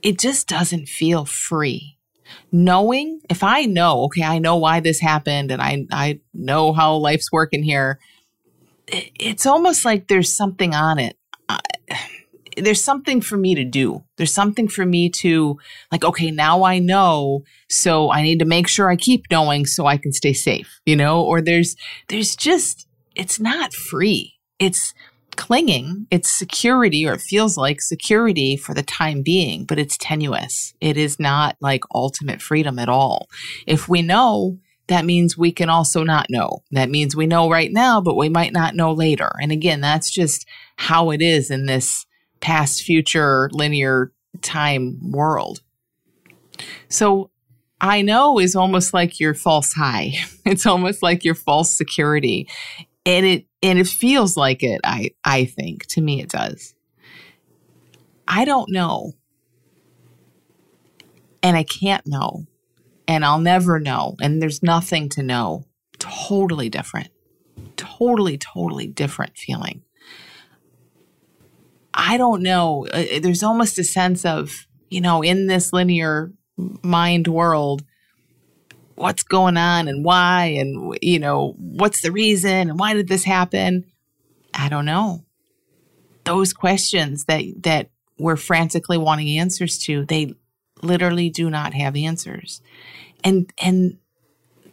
it 0.02 0.18
just 0.18 0.48
doesn't 0.48 0.88
feel 0.88 1.24
free. 1.24 1.96
Knowing, 2.50 3.20
if 3.28 3.42
I 3.42 3.64
know, 3.64 4.04
okay, 4.04 4.22
I 4.22 4.38
know 4.38 4.56
why 4.56 4.80
this 4.80 5.00
happened 5.00 5.50
and 5.50 5.60
I 5.60 5.86
I 5.92 6.20
know 6.32 6.72
how 6.72 6.96
life's 6.96 7.30
working 7.30 7.62
here, 7.62 7.98
it's 8.88 9.46
almost 9.46 9.84
like 9.84 10.08
there's 10.08 10.34
something 10.34 10.74
on 10.74 10.98
it. 10.98 11.16
there's 12.56 12.82
something 12.82 13.20
for 13.20 13.36
me 13.36 13.54
to 13.54 13.64
do. 13.64 14.04
There's 14.16 14.32
something 14.32 14.68
for 14.68 14.84
me 14.84 15.08
to 15.10 15.58
like, 15.90 16.04
okay, 16.04 16.30
now 16.30 16.64
I 16.64 16.78
know, 16.78 17.44
so 17.68 18.10
I 18.10 18.22
need 18.22 18.38
to 18.40 18.44
make 18.44 18.68
sure 18.68 18.90
I 18.90 18.96
keep 18.96 19.24
knowing 19.30 19.66
so 19.66 19.86
I 19.86 19.96
can 19.96 20.12
stay 20.12 20.32
safe, 20.32 20.80
you 20.84 20.96
know? 20.96 21.22
Or 21.22 21.40
there's 21.40 21.76
there's 22.08 22.36
just 22.36 22.86
it's 23.14 23.40
not 23.40 23.72
free. 23.72 24.34
It's 24.58 24.94
clinging, 25.36 26.06
it's 26.10 26.30
security, 26.30 27.06
or 27.06 27.14
it 27.14 27.20
feels 27.20 27.56
like 27.56 27.80
security 27.80 28.56
for 28.56 28.74
the 28.74 28.82
time 28.82 29.22
being, 29.22 29.64
but 29.64 29.78
it's 29.78 29.96
tenuous. 29.96 30.74
It 30.80 30.96
is 30.96 31.18
not 31.18 31.56
like 31.60 31.82
ultimate 31.94 32.42
freedom 32.42 32.78
at 32.78 32.88
all. 32.88 33.28
If 33.66 33.88
we 33.88 34.02
know, 34.02 34.58
that 34.88 35.04
means 35.04 35.38
we 35.38 35.52
can 35.52 35.68
also 35.68 36.02
not 36.02 36.26
know. 36.28 36.62
That 36.72 36.90
means 36.90 37.16
we 37.16 37.26
know 37.26 37.48
right 37.48 37.72
now, 37.72 38.00
but 38.00 38.16
we 38.16 38.28
might 38.28 38.52
not 38.52 38.74
know 38.74 38.92
later. 38.92 39.30
And 39.40 39.52
again, 39.52 39.80
that's 39.80 40.10
just 40.10 40.46
how 40.76 41.10
it 41.10 41.22
is 41.22 41.50
in 41.50 41.66
this 41.66 42.06
past, 42.40 42.82
future, 42.82 43.48
linear 43.52 44.12
time 44.42 44.98
world. 45.10 45.60
So 46.88 47.30
I 47.80 48.02
know 48.02 48.38
is 48.38 48.54
almost 48.54 48.92
like 48.92 49.18
your 49.18 49.34
false 49.34 49.72
high. 49.72 50.14
It's 50.44 50.66
almost 50.66 51.04
like 51.04 51.24
your 51.24 51.36
false 51.36 51.72
security 51.72 52.48
and 53.06 53.26
it 53.26 53.46
and 53.62 53.78
it 53.78 53.86
feels 53.86 54.36
like 54.36 54.62
it 54.62 54.80
i 54.84 55.10
i 55.24 55.44
think. 55.44 55.86
To 55.86 56.00
me 56.00 56.20
it 56.20 56.30
does. 56.30 56.74
I 58.26 58.44
don't 58.44 58.70
know. 58.70 59.12
And 61.42 61.56
i 61.56 61.62
can't 61.62 62.06
know. 62.06 62.46
And 63.08 63.24
i'll 63.24 63.40
never 63.40 63.78
know. 63.78 64.16
And 64.20 64.40
there's 64.40 64.62
nothing 64.62 65.08
to 65.10 65.22
know. 65.22 65.64
Totally 65.98 66.68
different. 66.68 67.08
Totally 67.76 68.38
totally 68.38 68.86
different 68.86 69.36
feeling. 69.36 69.82
I 71.94 72.16
don't 72.16 72.42
know. 72.42 72.86
Uh, 72.86 73.20
there's 73.20 73.42
almost 73.42 73.78
a 73.78 73.84
sense 73.84 74.24
of 74.24 74.66
you 74.90 75.00
know 75.00 75.22
in 75.22 75.46
this 75.46 75.72
linear 75.72 76.32
mind 76.82 77.28
world 77.28 77.84
what's 78.96 79.22
going 79.22 79.56
on 79.56 79.88
and 79.88 80.04
why 80.04 80.44
and 80.44 80.96
you 81.02 81.18
know 81.18 81.54
what's 81.58 82.02
the 82.02 82.12
reason 82.12 82.70
and 82.70 82.78
why 82.78 82.94
did 82.94 83.08
this 83.08 83.24
happen? 83.24 83.84
I 84.54 84.68
don't 84.68 84.86
know. 84.86 85.24
Those 86.24 86.52
questions 86.52 87.24
that 87.24 87.42
that 87.62 87.90
we're 88.18 88.36
frantically 88.36 88.98
wanting 88.98 89.38
answers 89.38 89.78
to 89.84 90.04
they 90.04 90.34
literally 90.82 91.30
do 91.30 91.50
not 91.50 91.74
have 91.74 91.96
answers. 91.96 92.60
And 93.24 93.52
and 93.62 93.98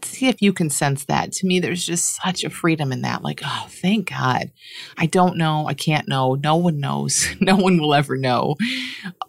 see 0.01 0.27
if 0.27 0.41
you 0.41 0.53
can 0.53 0.69
sense 0.69 1.05
that. 1.05 1.31
To 1.33 1.47
me 1.47 1.59
there's 1.59 1.85
just 1.85 2.21
such 2.21 2.43
a 2.43 2.49
freedom 2.49 2.91
in 2.91 3.01
that. 3.01 3.23
Like 3.23 3.41
oh 3.43 3.67
thank 3.69 4.09
god. 4.09 4.51
I 4.97 5.05
don't 5.05 5.37
know. 5.37 5.67
I 5.67 5.73
can't 5.73 6.07
know. 6.07 6.35
No 6.35 6.55
one 6.55 6.79
knows. 6.79 7.27
No 7.41 7.55
one 7.55 7.79
will 7.79 7.93
ever 7.93 8.17
know. 8.17 8.55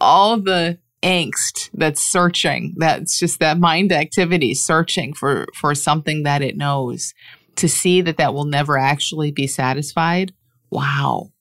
All 0.01 0.39
the 0.39 0.79
angst 1.03 1.71
that's 1.73 2.03
searching 2.03 2.75
that's 2.77 3.19
just 3.19 3.39
that 3.41 3.59
mind 3.59 3.91
activity 3.91 4.55
searching 4.55 5.15
for 5.15 5.47
for 5.55 5.75
something 5.75 6.23
that 6.25 6.43
it 6.43 6.57
knows. 6.57 7.15
To 7.57 7.69
see 7.69 8.01
that 8.03 8.17
that 8.17 8.33
will 8.33 8.45
never 8.45 8.79
actually 8.79 9.33
be 9.33 9.47
satisfied? 9.47 10.33
Wow. 10.71 11.33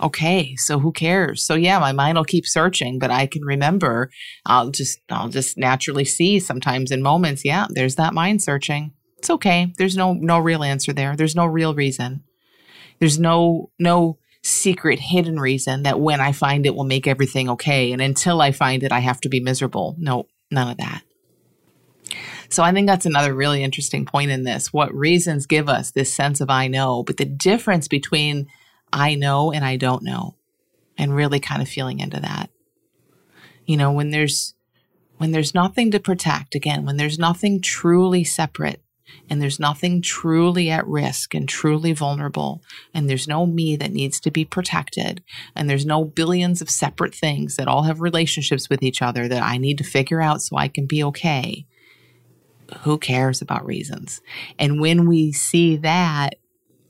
Okay 0.00 0.56
so 0.56 0.78
who 0.78 0.92
cares? 0.92 1.44
So 1.44 1.54
yeah 1.54 1.78
my 1.78 1.92
mind 1.92 2.16
will 2.16 2.24
keep 2.24 2.46
searching 2.46 2.98
but 2.98 3.10
i 3.10 3.26
can 3.26 3.42
remember 3.42 4.10
i'll 4.46 4.70
just 4.70 4.98
i'll 5.10 5.28
just 5.28 5.56
naturally 5.56 6.04
see 6.04 6.40
sometimes 6.40 6.90
in 6.90 7.02
moments 7.02 7.44
yeah 7.44 7.66
there's 7.70 7.96
that 7.96 8.14
mind 8.14 8.42
searching. 8.42 8.92
It's 9.22 9.30
okay. 9.30 9.72
There's 9.78 9.96
no 9.96 10.14
no 10.14 10.40
real 10.40 10.64
answer 10.64 10.92
there. 10.92 11.14
There's 11.14 11.36
no 11.36 11.46
real 11.46 11.74
reason. 11.76 12.24
There's 12.98 13.20
no 13.20 13.70
no 13.78 14.18
secret 14.42 14.98
hidden 14.98 15.38
reason 15.38 15.84
that 15.84 16.00
when 16.00 16.20
I 16.20 16.32
find 16.32 16.66
it 16.66 16.74
will 16.74 16.84
make 16.84 17.06
everything 17.06 17.48
okay. 17.50 17.92
And 17.92 18.02
until 18.02 18.40
I 18.40 18.52
find 18.52 18.82
it, 18.82 18.92
I 18.92 18.98
have 18.98 19.20
to 19.22 19.28
be 19.28 19.40
miserable. 19.40 19.94
No, 19.98 20.26
none 20.50 20.68
of 20.68 20.78
that. 20.78 21.02
So 22.48 22.62
I 22.62 22.72
think 22.72 22.86
that's 22.86 23.06
another 23.06 23.32
really 23.32 23.62
interesting 23.62 24.04
point 24.04 24.30
in 24.30 24.44
this. 24.44 24.72
What 24.72 24.94
reasons 24.94 25.46
give 25.46 25.68
us 25.68 25.90
this 25.90 26.12
sense 26.12 26.40
of 26.40 26.50
I 26.50 26.68
know, 26.68 27.02
but 27.02 27.16
the 27.16 27.24
difference 27.24 27.88
between 27.88 28.48
I 28.92 29.14
know 29.14 29.52
and 29.52 29.64
I 29.64 29.76
don't 29.76 30.02
know, 30.02 30.34
and 30.98 31.16
really 31.16 31.40
kind 31.40 31.62
of 31.62 31.68
feeling 31.68 32.00
into 32.00 32.20
that. 32.20 32.50
You 33.64 33.78
know, 33.78 33.92
when 33.92 34.10
there's 34.10 34.54
when 35.16 35.30
there's 35.30 35.54
nothing 35.54 35.92
to 35.92 36.00
protect, 36.00 36.54
again, 36.54 36.84
when 36.84 36.98
there's 36.98 37.18
nothing 37.18 37.62
truly 37.62 38.24
separate, 38.24 38.82
and 39.28 39.40
there's 39.40 39.60
nothing 39.60 40.02
truly 40.02 40.70
at 40.70 40.86
risk 40.86 41.34
and 41.34 41.48
truly 41.48 41.92
vulnerable, 41.92 42.62
and 42.94 43.08
there's 43.08 43.28
no 43.28 43.46
me 43.46 43.76
that 43.76 43.92
needs 43.92 44.20
to 44.20 44.30
be 44.30 44.44
protected, 44.44 45.22
and 45.54 45.68
there's 45.68 45.86
no 45.86 46.04
billions 46.04 46.60
of 46.60 46.70
separate 46.70 47.14
things 47.14 47.56
that 47.56 47.68
all 47.68 47.82
have 47.82 48.00
relationships 48.00 48.68
with 48.68 48.82
each 48.82 49.02
other 49.02 49.28
that 49.28 49.42
I 49.42 49.58
need 49.58 49.78
to 49.78 49.84
figure 49.84 50.20
out 50.20 50.42
so 50.42 50.56
I 50.56 50.68
can 50.68 50.86
be 50.86 51.02
okay. 51.04 51.66
Who 52.80 52.98
cares 52.98 53.42
about 53.42 53.66
reasons? 53.66 54.20
And 54.58 54.80
when 54.80 55.06
we 55.06 55.32
see 55.32 55.76
that, 55.76 56.36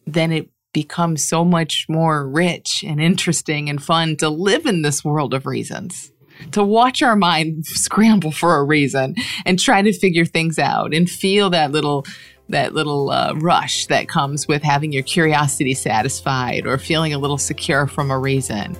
then 0.06 0.32
it 0.32 0.48
becomes 0.72 1.26
so 1.26 1.44
much 1.44 1.86
more 1.88 2.28
rich 2.28 2.84
and 2.86 3.00
interesting 3.00 3.68
and 3.68 3.82
fun 3.82 4.16
to 4.16 4.28
live 4.28 4.64
in 4.66 4.82
this 4.82 5.04
world 5.04 5.34
of 5.34 5.46
reasons 5.46 6.11
to 6.50 6.64
watch 6.64 7.02
our 7.02 7.16
mind 7.16 7.64
scramble 7.66 8.32
for 8.32 8.56
a 8.56 8.64
reason 8.64 9.14
and 9.46 9.58
try 9.58 9.80
to 9.82 9.92
figure 9.92 10.24
things 10.24 10.58
out 10.58 10.92
and 10.92 11.08
feel 11.08 11.50
that 11.50 11.72
little 11.72 12.04
that 12.48 12.74
little 12.74 13.10
uh, 13.10 13.32
rush 13.36 13.86
that 13.86 14.08
comes 14.08 14.46
with 14.46 14.62
having 14.62 14.92
your 14.92 15.04
curiosity 15.04 15.72
satisfied 15.72 16.66
or 16.66 16.76
feeling 16.76 17.14
a 17.14 17.18
little 17.18 17.38
secure 17.38 17.86
from 17.86 18.10
a 18.10 18.18
reason. 18.18 18.76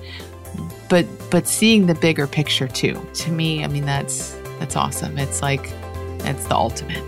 But 0.89 1.07
but 1.31 1.47
seeing 1.47 1.87
the 1.87 1.95
bigger 1.95 2.27
picture 2.27 2.67
too 2.67 3.03
to 3.15 3.31
me 3.31 3.63
i 3.63 3.67
mean 3.67 3.85
that's 3.85 4.35
that's 4.63 4.77
awesome. 4.77 5.17
It's 5.17 5.41
like 5.41 5.71
it's 6.21 6.47
the 6.47 6.55
ultimate. 6.55 7.03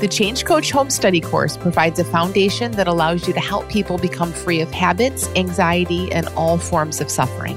The 0.00 0.08
Change 0.08 0.44
Coach 0.44 0.72
Home 0.72 0.90
Study 0.90 1.20
course 1.20 1.56
provides 1.56 2.00
a 2.00 2.04
foundation 2.04 2.72
that 2.72 2.88
allows 2.88 3.28
you 3.28 3.32
to 3.34 3.40
help 3.40 3.68
people 3.68 3.98
become 3.98 4.32
free 4.32 4.60
of 4.60 4.72
habits, 4.72 5.28
anxiety, 5.36 6.12
and 6.12 6.26
all 6.30 6.58
forms 6.58 7.00
of 7.00 7.08
suffering. 7.08 7.56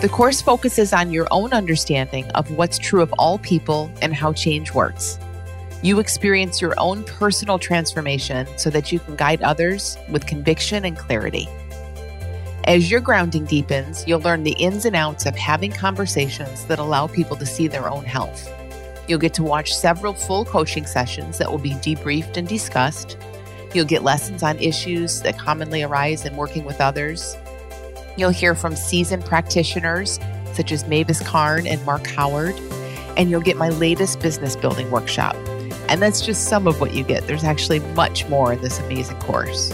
The 0.00 0.10
course 0.10 0.42
focuses 0.42 0.92
on 0.92 1.12
your 1.12 1.26
own 1.30 1.52
understanding 1.54 2.30
of 2.32 2.50
what's 2.50 2.78
true 2.78 3.00
of 3.00 3.12
all 3.18 3.38
people 3.38 3.90
and 4.02 4.12
how 4.12 4.34
change 4.34 4.74
works. 4.74 5.18
You 5.82 5.98
experience 5.98 6.60
your 6.60 6.74
own 6.78 7.04
personal 7.04 7.58
transformation 7.58 8.46
so 8.56 8.68
that 8.70 8.92
you 8.92 8.98
can 8.98 9.16
guide 9.16 9.42
others 9.42 9.96
with 10.10 10.26
conviction 10.26 10.84
and 10.84 10.96
clarity. 10.96 11.48
As 12.64 12.90
your 12.90 13.00
grounding 13.00 13.44
deepens, 13.44 14.06
you'll 14.06 14.20
learn 14.20 14.42
the 14.42 14.52
ins 14.52 14.84
and 14.84 14.96
outs 14.96 15.26
of 15.26 15.36
having 15.36 15.72
conversations 15.72 16.64
that 16.66 16.78
allow 16.78 17.06
people 17.06 17.36
to 17.36 17.46
see 17.46 17.68
their 17.68 17.88
own 17.88 18.04
health. 18.04 18.50
You'll 19.08 19.18
get 19.18 19.34
to 19.34 19.42
watch 19.42 19.74
several 19.74 20.12
full 20.12 20.44
coaching 20.44 20.86
sessions 20.86 21.38
that 21.38 21.50
will 21.50 21.58
be 21.58 21.72
debriefed 21.72 22.36
and 22.36 22.48
discussed. 22.48 23.16
You'll 23.74 23.84
get 23.84 24.02
lessons 24.02 24.42
on 24.42 24.58
issues 24.58 25.20
that 25.22 25.38
commonly 25.38 25.82
arise 25.82 26.26
in 26.26 26.36
working 26.36 26.64
with 26.64 26.80
others 26.80 27.36
You'll 28.16 28.30
hear 28.30 28.54
from 28.54 28.76
seasoned 28.76 29.24
practitioners 29.24 30.20
such 30.54 30.72
as 30.72 30.86
Mavis 30.86 31.20
Karn 31.20 31.66
and 31.66 31.84
Mark 31.84 32.06
Howard, 32.06 32.54
and 33.16 33.30
you'll 33.30 33.40
get 33.40 33.56
my 33.56 33.70
latest 33.70 34.20
business 34.20 34.56
building 34.56 34.90
workshop. 34.90 35.36
And 35.88 36.00
that's 36.00 36.20
just 36.20 36.48
some 36.48 36.66
of 36.66 36.80
what 36.80 36.94
you 36.94 37.04
get. 37.04 37.26
There's 37.26 37.44
actually 37.44 37.80
much 37.80 38.26
more 38.28 38.52
in 38.52 38.60
this 38.60 38.78
amazing 38.80 39.18
course. 39.18 39.68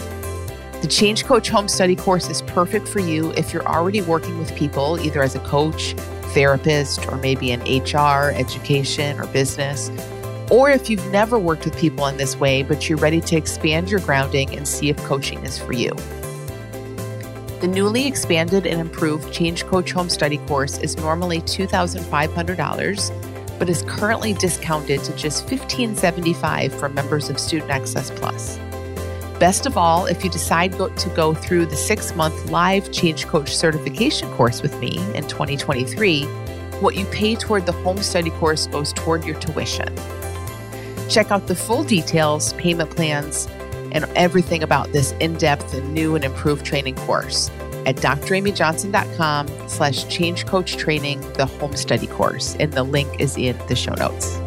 The 0.81 0.87
Change 0.89 1.25
Coach 1.25 1.49
Home 1.49 1.67
Study 1.67 1.95
course 1.95 2.29
is 2.29 2.41
perfect 2.41 2.87
for 2.87 2.99
you 2.99 3.31
if 3.33 3.53
you're 3.53 3.67
already 3.67 4.01
working 4.01 4.39
with 4.39 4.55
people, 4.55 4.99
either 4.99 5.21
as 5.21 5.35
a 5.35 5.39
coach, 5.41 5.93
therapist 6.33 7.07
or 7.07 7.17
maybe 7.17 7.51
in 7.51 7.61
HR, 7.61 8.31
education, 8.31 9.19
or 9.19 9.27
business. 9.27 9.91
Or 10.49 10.69
if 10.69 10.89
you've 10.89 11.05
never 11.11 11.37
worked 11.37 11.65
with 11.65 11.77
people 11.77 12.07
in 12.07 12.17
this 12.17 12.35
way, 12.35 12.63
but 12.63 12.89
you're 12.89 12.97
ready 12.97 13.21
to 13.21 13.35
expand 13.37 13.89
your 13.89 13.99
grounding 14.01 14.55
and 14.57 14.67
see 14.67 14.89
if 14.89 14.97
coaching 14.97 15.45
is 15.45 15.57
for 15.57 15.73
you. 15.73 15.91
The 17.61 17.67
newly 17.67 18.07
expanded 18.07 18.65
and 18.65 18.81
improved 18.81 19.31
Change 19.31 19.67
Coach 19.67 19.91
Home 19.91 20.09
Study 20.09 20.39
course 20.47 20.79
is 20.79 20.97
normally 20.97 21.41
$2,500, 21.41 23.59
but 23.59 23.69
is 23.69 23.83
currently 23.83 24.33
discounted 24.33 25.03
to 25.03 25.15
just 25.15 25.43
1,575 25.43 26.73
for 26.73 26.89
members 26.89 27.29
of 27.29 27.39
Student 27.39 27.69
Access 27.69 28.09
Plus. 28.09 28.57
Best 29.39 29.67
of 29.67 29.77
all, 29.77 30.07
if 30.07 30.23
you 30.23 30.31
decide 30.31 30.71
to 30.71 31.13
go 31.15 31.35
through 31.35 31.67
the 31.67 31.75
six 31.75 32.15
month 32.15 32.49
live 32.49 32.91
Change 32.91 33.27
Coach 33.27 33.55
certification 33.55 34.27
course 34.31 34.63
with 34.63 34.79
me 34.79 34.97
in 35.13 35.27
2023, 35.27 36.23
what 36.79 36.95
you 36.95 37.05
pay 37.05 37.35
toward 37.35 37.67
the 37.67 37.73
home 37.73 38.01
study 38.01 38.31
course 38.31 38.65
goes 38.65 38.91
toward 38.91 39.23
your 39.23 39.39
tuition. 39.39 39.95
Check 41.09 41.29
out 41.29 41.45
the 41.45 41.53
full 41.53 41.83
details, 41.83 42.53
payment 42.53 42.89
plans, 42.89 43.47
and 43.91 44.05
everything 44.15 44.63
about 44.63 44.91
this 44.91 45.13
in-depth 45.19 45.73
and 45.73 45.93
new 45.93 46.15
and 46.15 46.23
improved 46.23 46.65
training 46.65 46.95
course 46.95 47.49
at 47.85 47.95
dramyjohnson.com 47.97 49.47
slash 49.67 50.07
change 50.07 50.45
coach 50.45 50.77
training, 50.77 51.21
the 51.33 51.45
home 51.45 51.75
study 51.75 52.07
course. 52.07 52.55
And 52.59 52.73
the 52.73 52.83
link 52.83 53.19
is 53.19 53.37
in 53.37 53.57
the 53.67 53.75
show 53.75 53.93
notes. 53.93 54.40